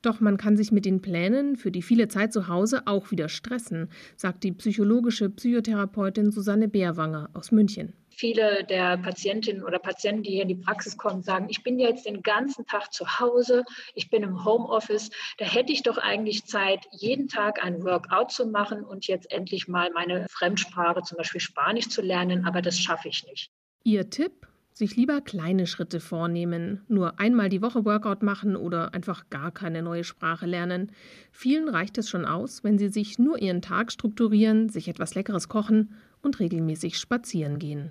Doch 0.00 0.20
man 0.20 0.36
kann 0.36 0.56
sich 0.56 0.72
mit 0.72 0.84
den 0.84 1.00
Plänen 1.00 1.56
für 1.56 1.70
die 1.70 1.82
viele 1.82 2.08
Zeit 2.08 2.32
zu 2.32 2.48
Hause 2.48 2.82
auch 2.86 3.10
wieder 3.10 3.28
stressen, 3.28 3.88
sagt 4.16 4.42
die 4.42 4.52
psychologische 4.52 5.30
Psychotherapeutin 5.30 6.32
Susanne 6.32 6.68
Bärwanger 6.68 7.30
aus 7.34 7.52
München. 7.52 7.94
Viele 8.16 8.64
der 8.64 8.98
Patientinnen 8.98 9.64
oder 9.64 9.78
Patienten, 9.78 10.22
die 10.22 10.30
hier 10.30 10.42
in 10.42 10.48
die 10.48 10.54
Praxis 10.54 10.96
kommen, 10.96 11.22
sagen, 11.22 11.46
ich 11.48 11.62
bin 11.62 11.78
jetzt 11.78 12.06
den 12.06 12.22
ganzen 12.22 12.66
Tag 12.66 12.92
zu 12.92 13.20
Hause, 13.20 13.64
ich 13.94 14.10
bin 14.10 14.22
im 14.22 14.44
Homeoffice, 14.44 15.10
da 15.38 15.44
hätte 15.44 15.72
ich 15.72 15.82
doch 15.82 15.98
eigentlich 15.98 16.44
Zeit, 16.44 16.86
jeden 16.92 17.28
Tag 17.28 17.64
ein 17.64 17.82
Workout 17.84 18.30
zu 18.32 18.46
machen 18.46 18.84
und 18.84 19.06
jetzt 19.06 19.30
endlich 19.32 19.68
mal 19.68 19.90
meine 19.92 20.26
Fremdsprache, 20.30 21.02
zum 21.02 21.18
Beispiel 21.18 21.40
Spanisch 21.40 21.88
zu 21.88 22.02
lernen, 22.02 22.44
aber 22.46 22.62
das 22.62 22.78
schaffe 22.78 23.08
ich 23.08 23.24
nicht. 23.26 23.50
Ihr 23.84 24.08
Tipp? 24.10 24.46
Sich 24.74 24.96
lieber 24.96 25.20
kleine 25.20 25.66
Schritte 25.66 26.00
vornehmen, 26.00 26.80
nur 26.88 27.20
einmal 27.20 27.50
die 27.50 27.60
Woche 27.60 27.84
Workout 27.84 28.22
machen 28.22 28.56
oder 28.56 28.94
einfach 28.94 29.28
gar 29.28 29.50
keine 29.50 29.82
neue 29.82 30.02
Sprache 30.02 30.46
lernen. 30.46 30.92
Vielen 31.30 31.68
reicht 31.68 31.98
es 31.98 32.08
schon 32.08 32.24
aus, 32.24 32.64
wenn 32.64 32.78
sie 32.78 32.88
sich 32.88 33.18
nur 33.18 33.40
ihren 33.40 33.60
Tag 33.60 33.92
strukturieren, 33.92 34.70
sich 34.70 34.88
etwas 34.88 35.14
Leckeres 35.14 35.50
kochen 35.50 35.94
und 36.22 36.40
regelmäßig 36.40 36.96
spazieren 36.98 37.58
gehen. 37.58 37.90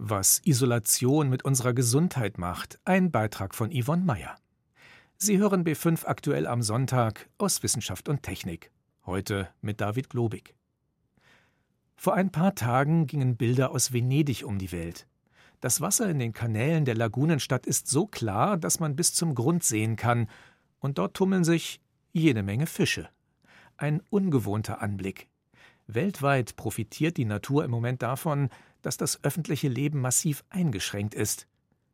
Was 0.00 0.40
Isolation 0.44 1.28
mit 1.28 1.44
unserer 1.44 1.74
Gesundheit 1.74 2.38
macht, 2.38 2.78
ein 2.84 3.10
Beitrag 3.10 3.52
von 3.52 3.72
Yvonne 3.72 4.04
Meyer. 4.04 4.36
Sie 5.16 5.38
hören 5.38 5.64
B5 5.64 6.06
aktuell 6.06 6.46
am 6.46 6.62
Sonntag 6.62 7.28
aus 7.36 7.64
Wissenschaft 7.64 8.08
und 8.08 8.22
Technik. 8.22 8.70
Heute 9.06 9.48
mit 9.60 9.80
David 9.80 10.08
Globig. 10.08 10.54
Vor 11.96 12.14
ein 12.14 12.30
paar 12.30 12.54
Tagen 12.54 13.08
gingen 13.08 13.36
Bilder 13.36 13.72
aus 13.72 13.92
Venedig 13.92 14.44
um 14.44 14.60
die 14.60 14.70
Welt. 14.70 15.08
Das 15.60 15.80
Wasser 15.80 16.08
in 16.08 16.20
den 16.20 16.32
Kanälen 16.32 16.84
der 16.84 16.94
Lagunenstadt 16.94 17.66
ist 17.66 17.88
so 17.88 18.06
klar, 18.06 18.56
dass 18.56 18.78
man 18.78 18.94
bis 18.94 19.14
zum 19.14 19.34
Grund 19.34 19.64
sehen 19.64 19.96
kann, 19.96 20.28
und 20.78 20.98
dort 20.98 21.14
tummeln 21.14 21.42
sich 21.42 21.80
jede 22.12 22.44
Menge 22.44 22.66
Fische. 22.66 23.08
Ein 23.76 24.00
ungewohnter 24.10 24.80
Anblick. 24.80 25.26
Weltweit 25.88 26.54
profitiert 26.54 27.16
die 27.16 27.24
Natur 27.24 27.64
im 27.64 27.72
Moment 27.72 28.02
davon, 28.02 28.50
dass 28.82 28.96
das 28.96 29.22
öffentliche 29.24 29.68
Leben 29.68 30.00
massiv 30.00 30.44
eingeschränkt 30.50 31.14
ist. 31.14 31.46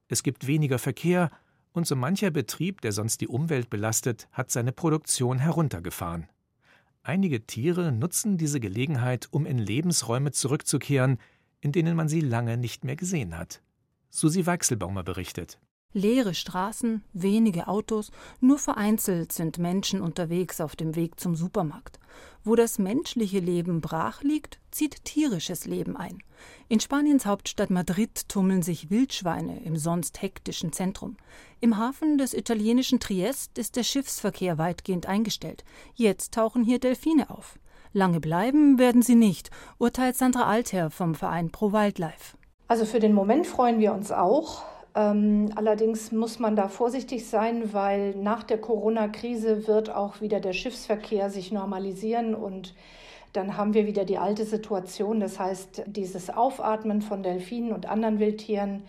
Es 0.09 0.23
gibt 0.23 0.47
weniger 0.47 0.79
Verkehr 0.79 1.31
und 1.73 1.87
so 1.87 1.97
mancher 1.97 2.31
Betrieb, 2.31 2.81
der 2.81 2.93
sonst 2.93 3.21
die 3.21 3.29
Umwelt 3.29 3.71
belastet, 3.71 4.29
hat 4.33 4.51
seine 4.51 4.73
Produktion 4.73 5.39
heruntergefahren. 5.39 6.29
Einige 7.03 7.47
Tiere 7.47 7.93
nutzen 7.93 8.39
diese 8.39 8.61
Gelegenheit, 8.61 9.29
um 9.31 9.45
in 9.45 9.59
Lebensräume 9.59 10.33
zurückzukehren, 10.33 11.19
in 11.61 11.73
denen 11.73 11.97
man 11.97 12.09
sie 12.09 12.21
lange 12.21 12.57
nicht 12.57 12.85
mehr 12.85 12.97
gesehen 12.97 13.37
hat. 13.37 13.61
Susi 14.09 14.47
Weichselbaumer 14.47 15.03
berichtet. 15.03 15.59
Leere 15.97 16.35
Straßen, 16.35 17.05
wenige 17.13 17.69
Autos, 17.69 18.11
nur 18.41 18.59
vereinzelt 18.59 19.31
sind 19.31 19.59
Menschen 19.59 20.01
unterwegs 20.01 20.61
auf 20.61 20.75
dem 20.75 20.97
Weg 20.97 21.21
zum 21.21 21.37
Supermarkt. 21.37 22.01
Wo 22.43 22.57
das 22.57 22.81
menschliche 22.81 23.39
Leben 23.39 23.81
brach 23.81 24.23
liegt, 24.25 24.59
zieht 24.73 25.05
tierisches 25.05 25.67
Leben 25.67 25.97
ein. 25.97 26.19
In 26.69 26.81
Spaniens 26.81 27.27
Hauptstadt 27.27 27.71
Madrid 27.71 28.29
tummeln 28.29 28.63
sich 28.63 28.91
Wildschweine 28.91 29.63
im 29.63 29.77
sonst 29.77 30.21
hektischen 30.21 30.73
Zentrum. 30.73 31.17
Im 31.61 31.77
Hafen 31.79 32.19
des 32.19 32.35
italienischen 32.35 32.99
Triest 32.99 33.57
ist 33.57 33.77
der 33.77 33.85
Schiffsverkehr 33.85 34.59
weitgehend 34.59 35.07
eingestellt. 35.07 35.65
Jetzt 35.95 36.35
tauchen 36.35 36.65
hier 36.65 36.81
Delfine 36.81 37.31
auf. 37.31 37.57
Lange 37.93 38.19
bleiben 38.19 38.81
werden 38.81 39.03
sie 39.03 39.15
nicht, 39.15 39.53
urteilt 39.79 40.17
Sandra 40.17 40.47
Altherr 40.47 40.91
vom 40.91 41.15
Verein 41.15 41.51
Pro 41.51 41.73
Wildlife. 41.73 42.37
Also 42.67 42.85
für 42.85 42.99
den 42.99 43.13
Moment 43.13 43.47
freuen 43.47 43.79
wir 43.79 43.95
uns 43.95 44.11
auch. 44.11 44.65
Ähm, 44.95 45.51
allerdings 45.57 46.13
muss 46.13 46.39
man 46.39 46.55
da 46.55 46.69
vorsichtig 46.69 47.27
sein, 47.29 47.73
weil 47.73 48.15
nach 48.15 48.45
der 48.45 48.59
Corona-Krise 48.59 49.67
wird 49.67 49.91
auch 49.91 50.21
wieder 50.21 50.41
der 50.41 50.53
Schiffsverkehr 50.53 51.31
sich 51.31 51.51
normalisieren 51.51 52.35
und 52.35 52.75
dann 53.33 53.57
haben 53.57 53.75
wir 53.75 53.87
wieder 53.87 54.05
die 54.05 54.19
alte 54.19 54.45
Situation. 54.45 55.19
Das 55.19 55.41
heißt, 55.41 55.83
dieses 55.87 56.31
Aufatmen 56.31 57.03
von 57.03 57.25
Delfinen 57.25 57.73
und 57.73 57.87
anderen 57.87 58.21
Wildtieren 58.21 58.85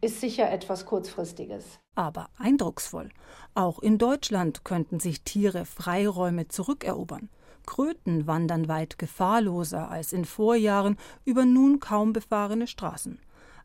ist 0.00 0.20
sicher 0.20 0.50
etwas 0.50 0.86
kurzfristiges. 0.86 1.78
Aber 1.94 2.28
eindrucksvoll. 2.38 3.10
Auch 3.54 3.78
in 3.78 3.98
Deutschland 3.98 4.64
könnten 4.64 4.98
sich 4.98 5.22
Tiere 5.22 5.66
Freiräume 5.66 6.48
zurückerobern. 6.48 7.28
Kröten 7.66 8.26
wandern 8.26 8.66
weit 8.66 8.98
gefahrloser 8.98 9.90
als 9.90 10.12
in 10.14 10.24
Vorjahren 10.24 10.96
über 11.24 11.44
nun 11.44 11.78
kaum 11.78 12.14
befahrene 12.14 12.66
Straßen. 12.66 13.20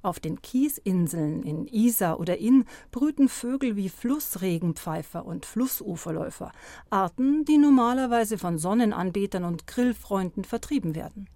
Auf 0.08 0.22
den 0.22 0.42
Kiesinseln 0.42 1.44
in 1.44 1.68
Isar 1.68 2.22
oder 2.22 2.38
Inn 2.38 2.64
brüten 2.92 3.28
Vögel 3.28 3.76
wie 3.76 3.90
Flussregenpfeifer 3.90 5.26
und 5.26 5.46
Flussuferläufer, 5.46 6.54
Arten, 6.90 7.44
die 7.44 7.58
normalerweise 7.58 8.38
von 8.38 8.58
Sonnenanbetern 8.58 9.44
und 9.44 9.68
Grillfreunden 9.68 10.46
vertrieben 10.46 10.96
werden. 10.96 11.28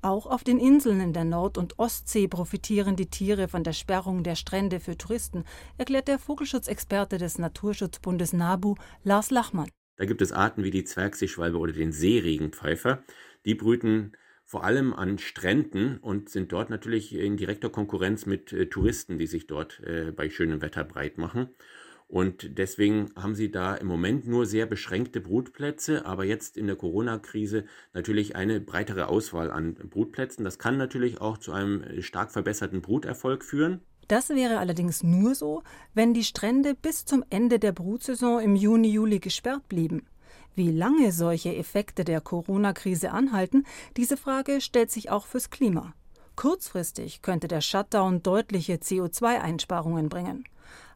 Auch 0.00 0.24
auf 0.24 0.42
den 0.42 0.58
Inseln 0.58 1.02
in 1.02 1.12
der 1.12 1.26
Nord- 1.26 1.58
und 1.58 1.78
Ostsee 1.78 2.26
profitieren 2.26 2.96
die 2.96 3.10
Tiere 3.10 3.46
von 3.46 3.62
der 3.62 3.74
Sperrung 3.74 4.22
der 4.22 4.36
Strände 4.36 4.80
für 4.80 4.96
Touristen, 4.96 5.44
erklärt 5.76 6.08
der 6.08 6.18
Vogelschutzexperte 6.18 7.18
des 7.18 7.36
Naturschutzbundes 7.36 8.32
NABU, 8.32 8.76
Lars 9.02 9.30
Lachmann. 9.30 9.68
Da 9.96 10.06
gibt 10.06 10.22
es 10.22 10.32
Arten 10.32 10.64
wie 10.64 10.70
die 10.70 10.84
Zwergseeschwalbe 10.84 11.58
oder 11.58 11.74
den 11.74 11.92
Seeregenpfeifer. 11.92 13.04
Die 13.44 13.54
brüten 13.54 14.12
vor 14.44 14.64
allem 14.64 14.92
an 14.92 15.18
Stränden 15.18 15.98
und 15.98 16.28
sind 16.28 16.52
dort 16.52 16.70
natürlich 16.70 17.14
in 17.14 17.36
direkter 17.36 17.70
Konkurrenz 17.70 18.26
mit 18.26 18.52
äh, 18.52 18.66
Touristen, 18.66 19.18
die 19.18 19.26
sich 19.26 19.46
dort 19.46 19.80
äh, 19.80 20.12
bei 20.12 20.28
schönem 20.30 20.60
Wetter 20.62 20.84
breit 20.84 21.18
machen. 21.18 21.48
Und 22.06 22.58
deswegen 22.58 23.10
haben 23.16 23.34
sie 23.34 23.50
da 23.50 23.74
im 23.74 23.86
Moment 23.86 24.26
nur 24.26 24.46
sehr 24.46 24.66
beschränkte 24.66 25.20
Brutplätze, 25.20 26.04
aber 26.04 26.24
jetzt 26.24 26.56
in 26.56 26.66
der 26.66 26.76
Corona-Krise 26.76 27.64
natürlich 27.92 28.36
eine 28.36 28.60
breitere 28.60 29.08
Auswahl 29.08 29.50
an 29.50 29.74
Brutplätzen. 29.74 30.44
Das 30.44 30.58
kann 30.58 30.76
natürlich 30.76 31.20
auch 31.20 31.38
zu 31.38 31.52
einem 31.52 31.82
äh, 31.82 32.02
stark 32.02 32.30
verbesserten 32.30 32.82
Bruterfolg 32.82 33.42
führen. 33.42 33.80
Das 34.08 34.28
wäre 34.28 34.58
allerdings 34.58 35.02
nur 35.02 35.34
so, 35.34 35.62
wenn 35.94 36.12
die 36.12 36.24
Strände 36.24 36.74
bis 36.74 37.06
zum 37.06 37.24
Ende 37.30 37.58
der 37.58 37.72
Brutsaison 37.72 38.40
im 38.42 38.54
Juni, 38.54 38.88
Juli 38.88 39.18
gesperrt 39.18 39.66
blieben. 39.68 40.02
Wie 40.56 40.70
lange 40.70 41.10
solche 41.10 41.54
Effekte 41.56 42.04
der 42.04 42.20
Corona-Krise 42.20 43.10
anhalten, 43.10 43.64
diese 43.96 44.16
Frage 44.16 44.60
stellt 44.60 44.90
sich 44.90 45.10
auch 45.10 45.26
fürs 45.26 45.50
Klima. 45.50 45.94
Kurzfristig 46.36 47.22
könnte 47.22 47.48
der 47.48 47.60
Shutdown 47.60 48.22
deutliche 48.22 48.74
CO2-Einsparungen 48.74 50.08
bringen. 50.08 50.44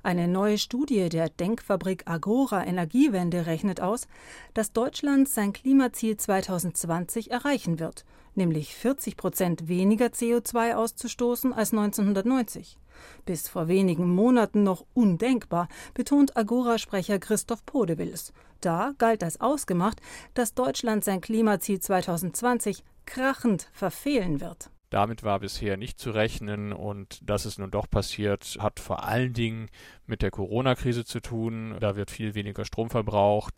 Eine 0.04 0.28
neue 0.28 0.58
Studie 0.58 1.08
der 1.08 1.28
Denkfabrik 1.28 2.04
Agora 2.06 2.64
Energiewende 2.64 3.46
rechnet 3.46 3.80
aus, 3.80 4.06
dass 4.54 4.72
Deutschland 4.72 5.28
sein 5.28 5.52
Klimaziel 5.52 6.16
2020 6.16 7.32
erreichen 7.32 7.80
wird, 7.80 8.04
nämlich 8.36 8.74
40 8.76 9.16
Prozent 9.16 9.66
weniger 9.66 10.06
CO2 10.06 10.74
auszustoßen 10.74 11.52
als 11.52 11.72
1990. 11.72 12.78
Bis 13.24 13.48
vor 13.48 13.68
wenigen 13.68 14.14
Monaten 14.14 14.62
noch 14.62 14.84
undenkbar, 14.94 15.68
betont 15.94 16.36
Agora-Sprecher 16.36 17.18
Christoph 17.18 17.64
Podewils. 17.66 18.32
Da 18.60 18.92
galt 18.98 19.22
als 19.22 19.40
ausgemacht, 19.40 20.00
dass 20.34 20.54
Deutschland 20.54 21.04
sein 21.04 21.20
Klimaziel 21.20 21.80
2020 21.80 22.82
krachend 23.06 23.68
verfehlen 23.72 24.40
wird. 24.40 24.70
Damit 24.90 25.22
war 25.22 25.40
bisher 25.40 25.76
nicht 25.76 25.98
zu 25.98 26.10
rechnen 26.10 26.72
und 26.72 27.20
dass 27.22 27.44
es 27.44 27.58
nun 27.58 27.70
doch 27.70 27.90
passiert, 27.90 28.56
hat 28.58 28.80
vor 28.80 29.04
allen 29.04 29.34
Dingen 29.34 29.68
mit 30.06 30.22
der 30.22 30.30
Corona-Krise 30.30 31.04
zu 31.04 31.20
tun. 31.20 31.76
Da 31.78 31.94
wird 31.94 32.10
viel 32.10 32.34
weniger 32.34 32.64
Strom 32.64 32.88
verbraucht. 32.88 33.54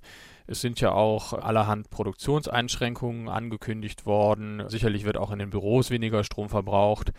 Es 0.48 0.60
sind 0.60 0.80
ja 0.80 0.90
auch 0.90 1.32
allerhand 1.32 1.90
Produktionseinschränkungen 1.90 3.28
angekündigt 3.28 4.06
worden. 4.06 4.64
Sicherlich 4.68 5.04
wird 5.04 5.16
auch 5.16 5.30
in 5.30 5.38
den 5.38 5.50
Büros 5.50 5.90
weniger 5.90 6.24
Strom 6.24 6.48
verbraucht. 6.48 7.12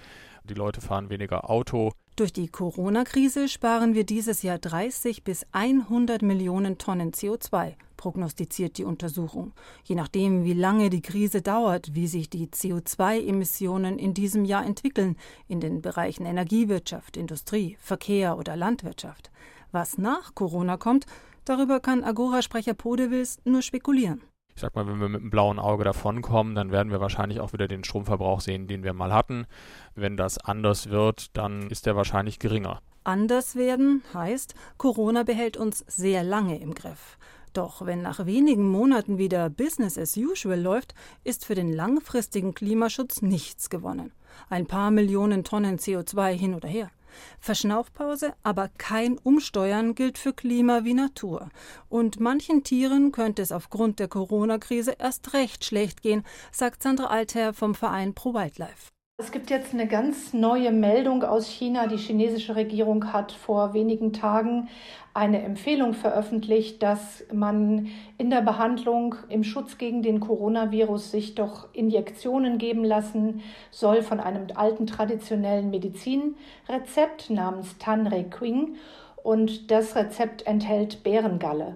Die 0.43 0.55
Leute 0.55 0.81
fahren 0.81 1.09
weniger 1.09 1.49
Auto. 1.49 1.93
Durch 2.17 2.33
die 2.33 2.49
Corona-Krise 2.49 3.47
sparen 3.47 3.95
wir 3.95 4.03
dieses 4.03 4.41
Jahr 4.41 4.57
30 4.57 5.23
bis 5.23 5.45
100 5.53 6.21
Millionen 6.21 6.77
Tonnen 6.77 7.13
CO2, 7.13 7.75
prognostiziert 8.01 8.79
die 8.79 8.83
Untersuchung. 8.83 9.53
Je 9.83 9.93
nachdem, 9.93 10.43
wie 10.43 10.55
lange 10.55 10.89
die 10.89 11.03
Krise 11.03 11.43
dauert, 11.43 11.93
wie 11.93 12.07
sich 12.07 12.31
die 12.31 12.47
CO2-Emissionen 12.47 13.99
in 13.99 14.15
diesem 14.15 14.43
Jahr 14.43 14.65
entwickeln, 14.65 15.17
in 15.47 15.59
den 15.59 15.83
Bereichen 15.83 16.25
Energiewirtschaft, 16.25 17.15
Industrie, 17.15 17.77
Verkehr 17.79 18.39
oder 18.39 18.55
Landwirtschaft. 18.55 19.29
Was 19.71 19.99
nach 19.99 20.33
Corona 20.33 20.77
kommt, 20.77 21.05
darüber 21.45 21.79
kann 21.79 22.03
Agora-Sprecher 22.03 22.73
Podewils 22.73 23.37
nur 23.45 23.61
spekulieren. 23.61 24.23
Ich 24.55 24.61
sag 24.61 24.73
mal, 24.73 24.87
wenn 24.87 24.99
wir 24.99 25.07
mit 25.07 25.21
einem 25.21 25.29
blauen 25.29 25.59
Auge 25.59 25.83
davonkommen, 25.83 26.55
dann 26.55 26.71
werden 26.71 26.91
wir 26.91 27.01
wahrscheinlich 27.01 27.39
auch 27.39 27.53
wieder 27.53 27.67
den 27.67 27.83
Stromverbrauch 27.83 28.41
sehen, 28.41 28.65
den 28.65 28.83
wir 28.83 28.93
mal 28.93 29.13
hatten. 29.13 29.45
Wenn 29.93 30.17
das 30.17 30.39
anders 30.39 30.89
wird, 30.89 31.37
dann 31.37 31.69
ist 31.69 31.85
der 31.85 31.95
wahrscheinlich 31.95 32.39
geringer. 32.39 32.81
Anders 33.03 33.55
werden 33.55 34.03
heißt, 34.13 34.55
Corona 34.77 35.21
behält 35.21 35.55
uns 35.55 35.85
sehr 35.87 36.23
lange 36.23 36.59
im 36.59 36.73
Griff. 36.73 37.19
Doch 37.53 37.85
wenn 37.85 38.01
nach 38.01 38.25
wenigen 38.25 38.69
Monaten 38.69 39.17
wieder 39.17 39.49
Business 39.49 39.97
as 39.97 40.15
usual 40.15 40.59
läuft, 40.59 40.93
ist 41.23 41.45
für 41.45 41.55
den 41.55 41.73
langfristigen 41.73 42.53
Klimaschutz 42.53 43.21
nichts 43.21 43.69
gewonnen. 43.69 44.13
Ein 44.49 44.67
paar 44.67 44.91
Millionen 44.91 45.43
Tonnen 45.43 45.77
CO2 45.77 46.31
hin 46.31 46.55
oder 46.55 46.69
her. 46.69 46.91
Verschnaufpause, 47.41 48.33
aber 48.41 48.69
kein 48.77 49.17
Umsteuern 49.17 49.95
gilt 49.95 50.17
für 50.17 50.31
Klima 50.31 50.85
wie 50.85 50.93
Natur. 50.93 51.49
Und 51.89 52.21
manchen 52.21 52.63
Tieren 52.63 53.11
könnte 53.11 53.41
es 53.41 53.51
aufgrund 53.51 53.99
der 53.99 54.07
Corona-Krise 54.07 54.95
erst 54.97 55.33
recht 55.33 55.65
schlecht 55.65 56.01
gehen, 56.01 56.23
sagt 56.53 56.83
Sandra 56.83 57.07
Altherr 57.07 57.53
vom 57.53 57.75
Verein 57.75 58.13
Pro 58.13 58.33
Wildlife. 58.33 58.91
Es 59.21 59.31
gibt 59.31 59.51
jetzt 59.51 59.75
eine 59.75 59.85
ganz 59.85 60.33
neue 60.33 60.71
Meldung 60.71 61.23
aus 61.23 61.47
China. 61.47 61.85
Die 61.85 61.97
chinesische 61.97 62.55
Regierung 62.55 63.13
hat 63.13 63.31
vor 63.31 63.75
wenigen 63.75 64.13
Tagen 64.13 64.67
eine 65.13 65.43
Empfehlung 65.43 65.93
veröffentlicht, 65.93 66.81
dass 66.81 67.23
man 67.31 67.89
in 68.17 68.31
der 68.31 68.41
Behandlung 68.41 69.13
im 69.29 69.43
Schutz 69.43 69.77
gegen 69.77 70.01
den 70.01 70.21
Coronavirus 70.21 71.11
sich 71.11 71.35
doch 71.35 71.67
Injektionen 71.71 72.57
geben 72.57 72.83
lassen 72.83 73.43
soll 73.69 74.01
von 74.01 74.19
einem 74.19 74.47
alten 74.55 74.87
traditionellen 74.87 75.69
Medizinrezept 75.69 77.29
namens 77.29 77.77
Tanre 77.77 78.23
Quing. 78.23 78.75
Und 79.21 79.69
das 79.69 79.95
Rezept 79.95 80.47
enthält 80.47 81.03
Bärengalle. 81.03 81.75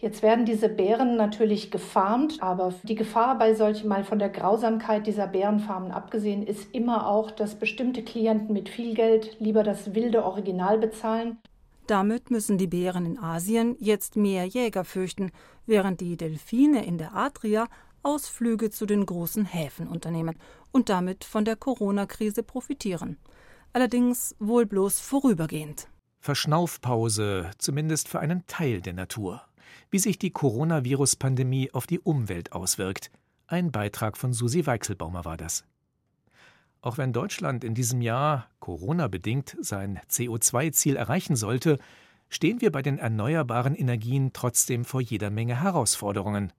Jetzt 0.00 0.22
werden 0.22 0.46
diese 0.46 0.70
Bären 0.70 1.16
natürlich 1.16 1.70
gefarmt, 1.70 2.42
aber 2.42 2.72
die 2.84 2.94
Gefahr 2.94 3.36
bei 3.38 3.52
solchen, 3.52 3.86
mal 3.86 4.02
von 4.02 4.18
der 4.18 4.30
Grausamkeit 4.30 5.06
dieser 5.06 5.26
Bärenfarmen 5.26 5.92
abgesehen, 5.92 6.42
ist 6.42 6.74
immer 6.74 7.06
auch, 7.06 7.30
dass 7.30 7.58
bestimmte 7.58 8.02
Klienten 8.02 8.54
mit 8.54 8.70
viel 8.70 8.94
Geld 8.94 9.36
lieber 9.40 9.62
das 9.62 9.94
wilde 9.94 10.24
Original 10.24 10.78
bezahlen. 10.78 11.36
Damit 11.86 12.30
müssen 12.30 12.56
die 12.56 12.66
Bären 12.66 13.04
in 13.04 13.18
Asien 13.18 13.76
jetzt 13.78 14.16
mehr 14.16 14.46
Jäger 14.46 14.84
fürchten, 14.84 15.32
während 15.66 16.00
die 16.00 16.16
Delfine 16.16 16.86
in 16.86 16.96
der 16.96 17.14
Adria 17.14 17.66
Ausflüge 18.02 18.70
zu 18.70 18.86
den 18.86 19.04
großen 19.04 19.44
Häfen 19.44 19.86
unternehmen 19.86 20.36
und 20.72 20.88
damit 20.88 21.24
von 21.24 21.44
der 21.44 21.56
Corona-Krise 21.56 22.42
profitieren. 22.42 23.18
Allerdings 23.74 24.34
wohl 24.38 24.64
bloß 24.64 24.98
vorübergehend. 25.00 25.88
Verschnaufpause, 26.20 27.50
zumindest 27.58 28.08
für 28.08 28.20
einen 28.20 28.46
Teil 28.46 28.80
der 28.80 28.94
Natur 28.94 29.42
wie 29.90 29.98
sich 29.98 30.18
die 30.18 30.30
Coronavirus-Pandemie 30.30 31.70
auf 31.72 31.86
die 31.86 32.00
Umwelt 32.00 32.52
auswirkt. 32.52 33.10
Ein 33.46 33.72
Beitrag 33.72 34.16
von 34.16 34.32
Susi 34.32 34.66
Weichselbaumer 34.66 35.24
war 35.24 35.36
das. 35.36 35.64
Auch 36.82 36.96
wenn 36.98 37.12
Deutschland 37.12 37.62
in 37.62 37.74
diesem 37.74 38.00
Jahr, 38.00 38.48
Corona-bedingt, 38.60 39.56
sein 39.60 40.00
CO2-Ziel 40.08 40.96
erreichen 40.96 41.36
sollte, 41.36 41.78
stehen 42.30 42.60
wir 42.60 42.72
bei 42.72 42.80
den 42.80 42.98
erneuerbaren 42.98 43.74
Energien 43.74 44.32
trotzdem 44.32 44.84
vor 44.84 45.00
jeder 45.00 45.30
Menge 45.30 45.60
Herausforderungen. 45.62 46.52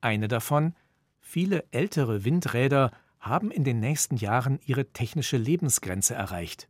Eine 0.00 0.28
davon, 0.28 0.74
viele 1.20 1.64
ältere 1.72 2.24
Windräder 2.24 2.92
haben 3.18 3.50
in 3.50 3.64
den 3.64 3.80
nächsten 3.80 4.16
Jahren 4.16 4.60
ihre 4.64 4.92
technische 4.92 5.38
Lebensgrenze 5.38 6.14
erreicht. 6.14 6.68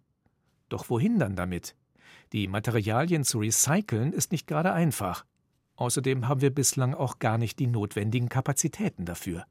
Doch 0.69 0.89
wohin 0.89 1.19
dann 1.19 1.35
damit? 1.35 1.75
Die 2.33 2.47
Materialien 2.47 3.25
zu 3.25 3.41
recyceln 3.41 4.13
ist 4.13 4.33
nicht 4.33 4.47
gerade 4.47 4.73
einfach. 4.73 5.27
Außerdem 5.83 6.29
haben 6.29 6.43
wir 6.43 6.55
bislang 6.55 6.95
auch 6.95 7.19
gar 7.19 7.39
nicht 7.39 7.59
die 7.59 7.67
notwendigen 7.67 8.29
Kapazitäten 8.29 9.05
dafür. 9.05 9.47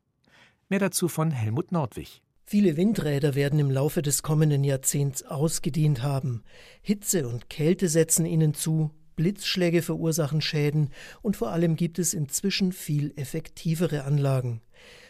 Mehr 0.70 0.80
dazu 0.80 1.10
von 1.10 1.30
Helmut 1.30 1.74
Nordwig. 1.74 2.22
Viele 2.46 2.78
Windräder 2.78 3.36
werden 3.36 3.60
im 3.60 3.70
Laufe 3.70 4.02
des 4.02 4.24
kommenden 4.24 4.64
Jahrzehnts 4.64 5.24
ausgedient 5.24 6.04
haben. 6.04 6.44
Hitze 6.82 7.28
und 7.28 7.50
Kälte 7.50 7.90
setzen 7.90 8.26
ihnen 8.26 8.54
zu, 8.54 8.92
Blitzschläge 9.18 9.82
verursachen 9.82 10.40
Schäden 10.40 10.92
und 11.22 11.36
vor 11.36 11.50
allem 11.50 11.76
gibt 11.76 12.00
es 12.00 12.14
inzwischen 12.14 12.72
viel 12.72 13.12
effektivere 13.18 14.06
Anlagen. 14.06 14.62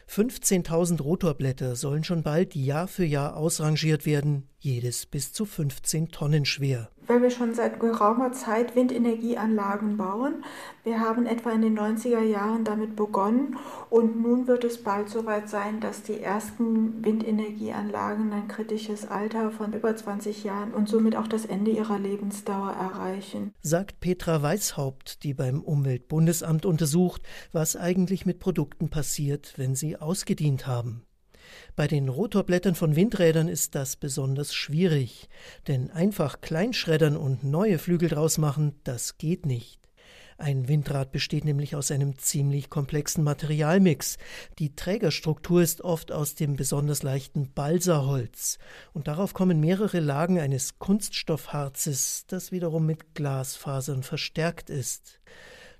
15.000 0.09 1.03
Rotorblätter 1.03 1.75
sollen 1.75 2.03
schon 2.03 2.23
bald 2.23 2.55
Jahr 2.55 2.87
für 2.87 3.05
Jahr 3.05 3.37
ausrangiert 3.37 4.07
werden, 4.07 4.49
jedes 4.61 5.05
bis 5.05 5.33
zu 5.33 5.45
15 5.45 6.09
Tonnen 6.09 6.45
schwer 6.45 6.89
weil 7.11 7.21
wir 7.21 7.29
schon 7.29 7.53
seit 7.53 7.81
geraumer 7.81 8.31
Zeit 8.31 8.73
Windenergieanlagen 8.73 9.97
bauen. 9.97 10.45
Wir 10.85 11.01
haben 11.01 11.25
etwa 11.25 11.51
in 11.51 11.61
den 11.61 11.77
90er 11.77 12.21
Jahren 12.21 12.63
damit 12.63 12.95
begonnen 12.95 13.57
und 13.89 14.21
nun 14.21 14.47
wird 14.47 14.63
es 14.63 14.81
bald 14.81 15.09
soweit 15.09 15.49
sein, 15.49 15.81
dass 15.81 16.03
die 16.03 16.21
ersten 16.21 17.03
Windenergieanlagen 17.03 18.31
ein 18.31 18.47
kritisches 18.47 19.05
Alter 19.05 19.51
von 19.51 19.73
über 19.73 19.93
20 19.93 20.45
Jahren 20.45 20.73
und 20.73 20.87
somit 20.87 21.17
auch 21.17 21.27
das 21.27 21.45
Ende 21.45 21.71
ihrer 21.71 21.99
Lebensdauer 21.99 22.71
erreichen. 22.71 23.53
Sagt 23.61 23.99
Petra 23.99 24.41
Weishaupt, 24.41 25.23
die 25.23 25.33
beim 25.33 25.61
Umweltbundesamt 25.61 26.65
untersucht, 26.65 27.21
was 27.51 27.75
eigentlich 27.75 28.25
mit 28.25 28.39
Produkten 28.39 28.89
passiert, 28.89 29.55
wenn 29.57 29.75
sie 29.75 29.97
ausgedient 29.97 30.65
haben. 30.65 31.03
Bei 31.75 31.87
den 31.87 32.09
Rotorblättern 32.09 32.75
von 32.75 32.95
Windrädern 32.95 33.47
ist 33.47 33.75
das 33.75 33.95
besonders 33.95 34.53
schwierig, 34.53 35.29
denn 35.67 35.89
einfach 35.89 36.41
kleinschreddern 36.41 37.15
und 37.15 37.43
neue 37.43 37.79
Flügel 37.79 38.09
draus 38.09 38.37
machen, 38.37 38.75
das 38.83 39.17
geht 39.17 39.45
nicht. 39.45 39.81
Ein 40.41 40.67
Windrad 40.67 41.11
besteht 41.11 41.45
nämlich 41.45 41.75
aus 41.75 41.91
einem 41.91 42.17
ziemlich 42.17 42.71
komplexen 42.71 43.23
Materialmix. 43.23 44.17
Die 44.57 44.75
Trägerstruktur 44.75 45.61
ist 45.61 45.81
oft 45.81 46.11
aus 46.11 46.33
dem 46.33 46.55
besonders 46.55 47.03
leichten 47.03 47.53
Balsaholz 47.53 48.57
und 48.91 49.07
darauf 49.07 49.35
kommen 49.35 49.59
mehrere 49.59 49.99
Lagen 49.99 50.39
eines 50.39 50.79
Kunststoffharzes, 50.79 52.25
das 52.25 52.51
wiederum 52.51 52.87
mit 52.87 53.13
Glasfasern 53.13 54.01
verstärkt 54.01 54.71
ist. 54.71 55.21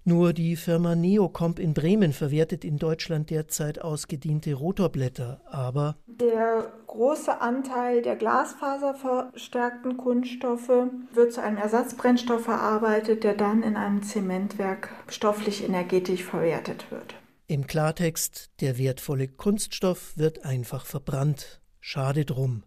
Nur 0.03 0.33
die 0.33 0.55
Firma 0.55 0.95
Neocomp 0.95 1.59
in 1.59 1.75
Bremen 1.75 2.11
verwertet 2.11 2.65
in 2.65 2.77
Deutschland 2.77 3.29
derzeit 3.29 3.79
ausgediente 3.79 4.55
Rotorblätter, 4.55 5.41
aber 5.45 5.95
der 6.07 6.71
große 6.87 7.39
Anteil 7.39 8.01
der 8.01 8.15
glasfaserverstärkten 8.15 9.97
Kunststoffe 9.97 10.87
wird 11.13 11.33
zu 11.33 11.41
einem 11.41 11.57
Ersatzbrennstoff 11.57 12.45
verarbeitet, 12.45 13.23
der 13.23 13.35
dann 13.35 13.61
in 13.61 13.75
einem 13.75 14.01
Zementwerk 14.01 14.89
stofflich 15.07 15.63
energetisch 15.63 16.23
verwertet 16.23 16.89
wird. 16.89 17.15
Im 17.45 17.67
Klartext, 17.67 18.49
der 18.59 18.79
wertvolle 18.79 19.27
Kunststoff 19.27 20.17
wird 20.17 20.45
einfach 20.45 20.85
verbrannt. 20.85 21.60
Schade 21.83 22.25
drum. 22.25 22.63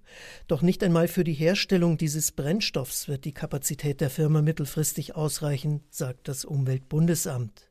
Doch 0.49 0.61
nicht 0.61 0.83
einmal 0.83 1.07
für 1.07 1.23
die 1.23 1.35
Herstellung 1.35 1.97
dieses 1.97 2.33
Brennstoffs 2.33 3.07
wird 3.07 3.25
die 3.25 3.33
Kapazität 3.33 4.01
der 4.01 4.11
Firma 4.11 4.43
mittelfristig 4.43 5.15
ausreichen, 5.15 5.85
sagt 5.89 6.27
das 6.27 6.45
Umweltbundesamt. 6.45 7.71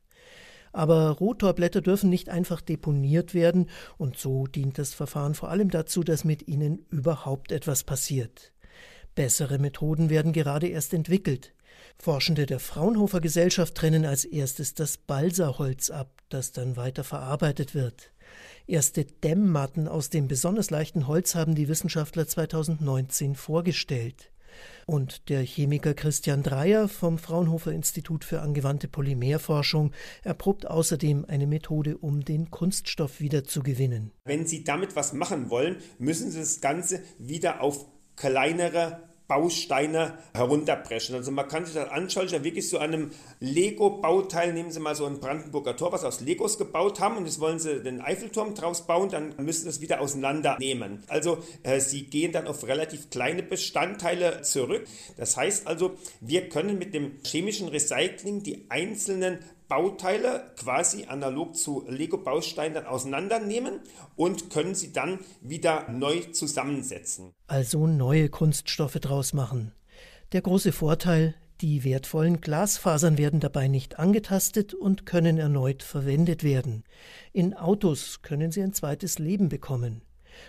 Aber 0.71 1.09
Rotorblätter 1.09 1.81
dürfen 1.81 2.09
nicht 2.09 2.29
einfach 2.29 2.61
deponiert 2.61 3.33
werden, 3.33 3.69
und 3.97 4.17
so 4.17 4.47
dient 4.47 4.77
das 4.77 4.93
Verfahren 4.93 5.35
vor 5.35 5.49
allem 5.49 5.69
dazu, 5.69 6.03
dass 6.03 6.23
mit 6.23 6.47
ihnen 6.47 6.85
überhaupt 6.89 7.51
etwas 7.51 7.83
passiert. 7.83 8.53
Bessere 9.13 9.59
Methoden 9.59 10.09
werden 10.09 10.31
gerade 10.31 10.67
erst 10.67 10.93
entwickelt. 10.93 11.53
Forschende 11.99 12.45
der 12.45 12.59
Fraunhofer 12.59 13.19
Gesellschaft 13.19 13.75
trennen 13.75 14.05
als 14.05 14.23
erstes 14.23 14.75
das 14.75 14.97
Balsaholz 14.97 15.89
ab, 15.89 16.09
das 16.29 16.53
dann 16.53 16.77
weiter 16.77 17.03
verarbeitet 17.03 17.75
wird. 17.75 18.13
Erste 18.65 19.03
Dämmmatten 19.03 19.89
aus 19.89 20.09
dem 20.09 20.29
besonders 20.29 20.69
leichten 20.69 21.07
Holz 21.07 21.35
haben 21.35 21.53
die 21.53 21.67
Wissenschaftler 21.67 22.27
2019 22.27 23.35
vorgestellt. 23.35 24.31
Und 24.85 25.29
der 25.29 25.41
Chemiker 25.41 25.93
Christian 25.93 26.43
Dreyer 26.43 26.87
vom 26.87 27.17
Fraunhofer 27.17 27.73
Institut 27.73 28.23
für 28.23 28.41
angewandte 28.41 28.87
Polymerforschung 28.87 29.91
erprobt 30.23 30.65
außerdem 30.65 31.25
eine 31.27 31.47
Methode, 31.47 31.97
um 31.97 32.23
den 32.23 32.51
Kunststoff 32.51 33.19
wieder 33.19 33.43
zu 33.43 33.63
gewinnen. 33.63 34.11
Wenn 34.23 34.45
Sie 34.45 34.63
damit 34.63 34.95
was 34.95 35.11
machen 35.11 35.49
wollen, 35.49 35.77
müssen 35.99 36.31
Sie 36.31 36.39
das 36.39 36.61
Ganze 36.61 37.01
wieder 37.17 37.61
auf 37.61 37.85
kleinere 38.15 39.12
Bausteine 39.27 40.17
herunterbrechen. 40.33 41.15
Also 41.15 41.31
man 41.31 41.47
kann 41.47 41.65
sich 41.65 41.75
das 41.75 41.89
anschauen, 41.89 42.27
ja 42.27 42.43
wirklich 42.43 42.69
so 42.69 42.77
einem 42.77 43.11
Lego-Bauteil, 43.39 44.53
nehmen 44.53 44.71
Sie 44.71 44.79
mal 44.79 44.95
so 44.95 45.05
ein 45.05 45.19
Brandenburger 45.19 45.75
Tor, 45.75 45.91
was 45.91 46.03
aus 46.03 46.21
Legos 46.21 46.57
gebaut 46.57 46.99
haben 46.99 47.17
und 47.17 47.25
jetzt 47.25 47.39
wollen 47.39 47.59
Sie 47.59 47.81
den 47.81 48.01
Eiffelturm 48.01 48.53
draus 48.53 48.85
bauen, 48.85 49.09
dann 49.09 49.33
müssen 49.37 49.61
Sie 49.61 49.67
das 49.67 49.81
wieder 49.81 50.01
auseinandernehmen. 50.01 51.03
Also 51.07 51.37
äh, 51.63 51.79
Sie 51.79 52.03
gehen 52.03 52.31
dann 52.31 52.47
auf 52.47 52.67
relativ 52.67 53.09
kleine 53.09 53.43
Bestandteile 53.43 54.41
zurück. 54.41 54.85
Das 55.17 55.37
heißt 55.37 55.67
also, 55.67 55.95
wir 56.19 56.49
können 56.49 56.77
mit 56.77 56.93
dem 56.93 57.19
chemischen 57.23 57.69
Recycling 57.69 58.43
die 58.43 58.65
einzelnen 58.69 59.39
Bauteile 59.73 60.51
quasi 60.55 61.05
analog 61.05 61.55
zu 61.55 61.83
Lego-Bausteinen 61.89 62.85
auseinandernehmen 62.85 63.79
und 64.15 64.51
können 64.51 64.75
sie 64.75 64.93
dann 64.93 65.17
wieder 65.41 65.89
neu 65.89 66.19
zusammensetzen. 66.31 67.33
Also 67.47 67.87
neue 67.87 68.29
Kunststoffe 68.29 68.99
draus 68.99 69.33
machen. 69.33 69.71
Der 70.31 70.43
große 70.43 70.73
Vorteil, 70.73 71.33
die 71.59 71.83
wertvollen 71.83 72.39
Glasfasern 72.39 73.17
werden 73.17 73.39
dabei 73.39 73.67
nicht 73.67 73.97
angetastet 73.97 74.75
und 74.75 75.07
können 75.07 75.39
erneut 75.39 75.81
verwendet 75.81 76.43
werden. 76.43 76.83
In 77.31 77.55
Autos 77.55 78.21
können 78.21 78.51
sie 78.51 78.61
ein 78.61 78.73
zweites 78.73 79.17
Leben 79.17 79.49
bekommen. 79.49 80.03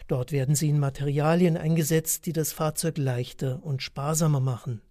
Dort 0.06 0.32
werden 0.32 0.54
sie 0.54 0.68
in 0.68 0.78
Materialien 0.78 1.56
eingesetzt, 1.56 2.26
die 2.26 2.34
das 2.34 2.52
Fahrzeug 2.52 2.98
leichter 2.98 3.64
und 3.64 3.82
sparsamer 3.82 4.40
machen. 4.40 4.82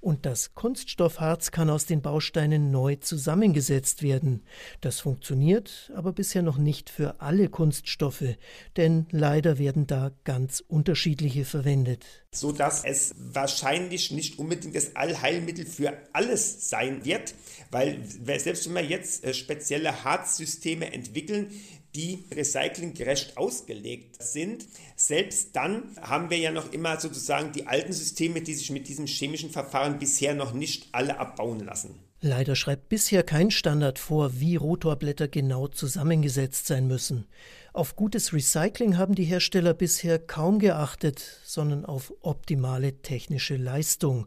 Und 0.00 0.26
das 0.26 0.54
Kunststoffharz 0.54 1.50
kann 1.50 1.70
aus 1.70 1.84
den 1.84 2.02
Bausteinen 2.02 2.70
neu 2.70 2.96
zusammengesetzt 2.96 4.02
werden. 4.02 4.44
Das 4.80 5.00
funktioniert 5.00 5.90
aber 5.94 6.12
bisher 6.12 6.42
noch 6.42 6.58
nicht 6.58 6.88
für 6.88 7.20
alle 7.20 7.48
Kunststoffe, 7.48 8.36
denn 8.76 9.06
leider 9.10 9.58
werden 9.58 9.88
da 9.88 10.12
ganz 10.22 10.62
unterschiedliche 10.66 11.44
verwendet. 11.44 12.04
So 12.32 12.52
dass 12.52 12.84
es 12.84 13.14
wahrscheinlich 13.18 14.12
nicht 14.12 14.38
unbedingt 14.38 14.76
das 14.76 14.94
Allheilmittel 14.94 15.66
für 15.66 15.96
alles 16.12 16.68
sein 16.68 17.04
wird, 17.04 17.34
weil 17.70 18.04
selbst 18.38 18.66
wenn 18.66 18.74
wir 18.74 18.84
jetzt 18.84 19.24
äh, 19.24 19.34
spezielle 19.34 20.04
Harzsysteme 20.04 20.92
entwickeln, 20.92 21.50
die 21.94 22.24
recyclinggerecht 22.32 23.36
ausgelegt 23.36 24.22
sind. 24.22 24.66
Selbst 24.96 25.56
dann 25.56 25.96
haben 26.00 26.30
wir 26.30 26.38
ja 26.38 26.50
noch 26.50 26.72
immer 26.72 27.00
sozusagen 27.00 27.52
die 27.52 27.66
alten 27.66 27.92
Systeme, 27.92 28.40
die 28.40 28.54
sich 28.54 28.70
mit 28.70 28.88
diesem 28.88 29.06
chemischen 29.06 29.50
Verfahren 29.50 29.98
bisher 29.98 30.34
noch 30.34 30.52
nicht 30.52 30.88
alle 30.92 31.18
abbauen 31.18 31.60
lassen. 31.60 31.94
Leider 32.20 32.56
schreibt 32.56 32.88
bisher 32.88 33.22
kein 33.22 33.52
Standard 33.52 33.98
vor, 33.98 34.40
wie 34.40 34.56
Rotorblätter 34.56 35.28
genau 35.28 35.68
zusammengesetzt 35.68 36.66
sein 36.66 36.88
müssen. 36.88 37.26
Auf 37.78 37.94
gutes 37.94 38.32
Recycling 38.32 38.98
haben 38.98 39.14
die 39.14 39.22
Hersteller 39.22 39.72
bisher 39.72 40.18
kaum 40.18 40.58
geachtet, 40.58 41.20
sondern 41.44 41.84
auf 41.84 42.12
optimale 42.22 43.02
technische 43.02 43.56
Leistung. 43.56 44.26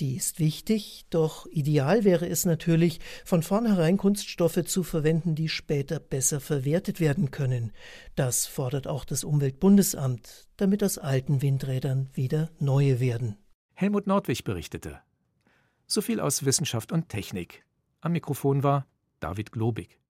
Die 0.00 0.16
ist 0.16 0.38
wichtig, 0.38 1.06
doch 1.08 1.46
ideal 1.46 2.04
wäre 2.04 2.28
es 2.28 2.44
natürlich, 2.44 3.00
von 3.24 3.42
vornherein 3.42 3.96
Kunststoffe 3.96 4.62
zu 4.66 4.82
verwenden, 4.82 5.34
die 5.34 5.48
später 5.48 5.98
besser 5.98 6.40
verwertet 6.40 7.00
werden 7.00 7.30
können. 7.30 7.72
Das 8.16 8.46
fordert 8.46 8.86
auch 8.86 9.06
das 9.06 9.24
Umweltbundesamt, 9.24 10.46
damit 10.58 10.84
aus 10.84 10.98
alten 10.98 11.40
Windrädern 11.40 12.10
wieder 12.12 12.50
neue 12.58 13.00
werden. 13.00 13.38
Helmut 13.72 14.06
Nordwig 14.08 14.44
berichtete. 14.44 15.00
So 15.86 16.02
viel 16.02 16.20
aus 16.20 16.44
Wissenschaft 16.44 16.92
und 16.92 17.08
Technik. 17.08 17.64
Am 18.02 18.12
Mikrofon 18.12 18.62
war 18.62 18.86
David 19.20 19.52
Globig. 19.52 19.99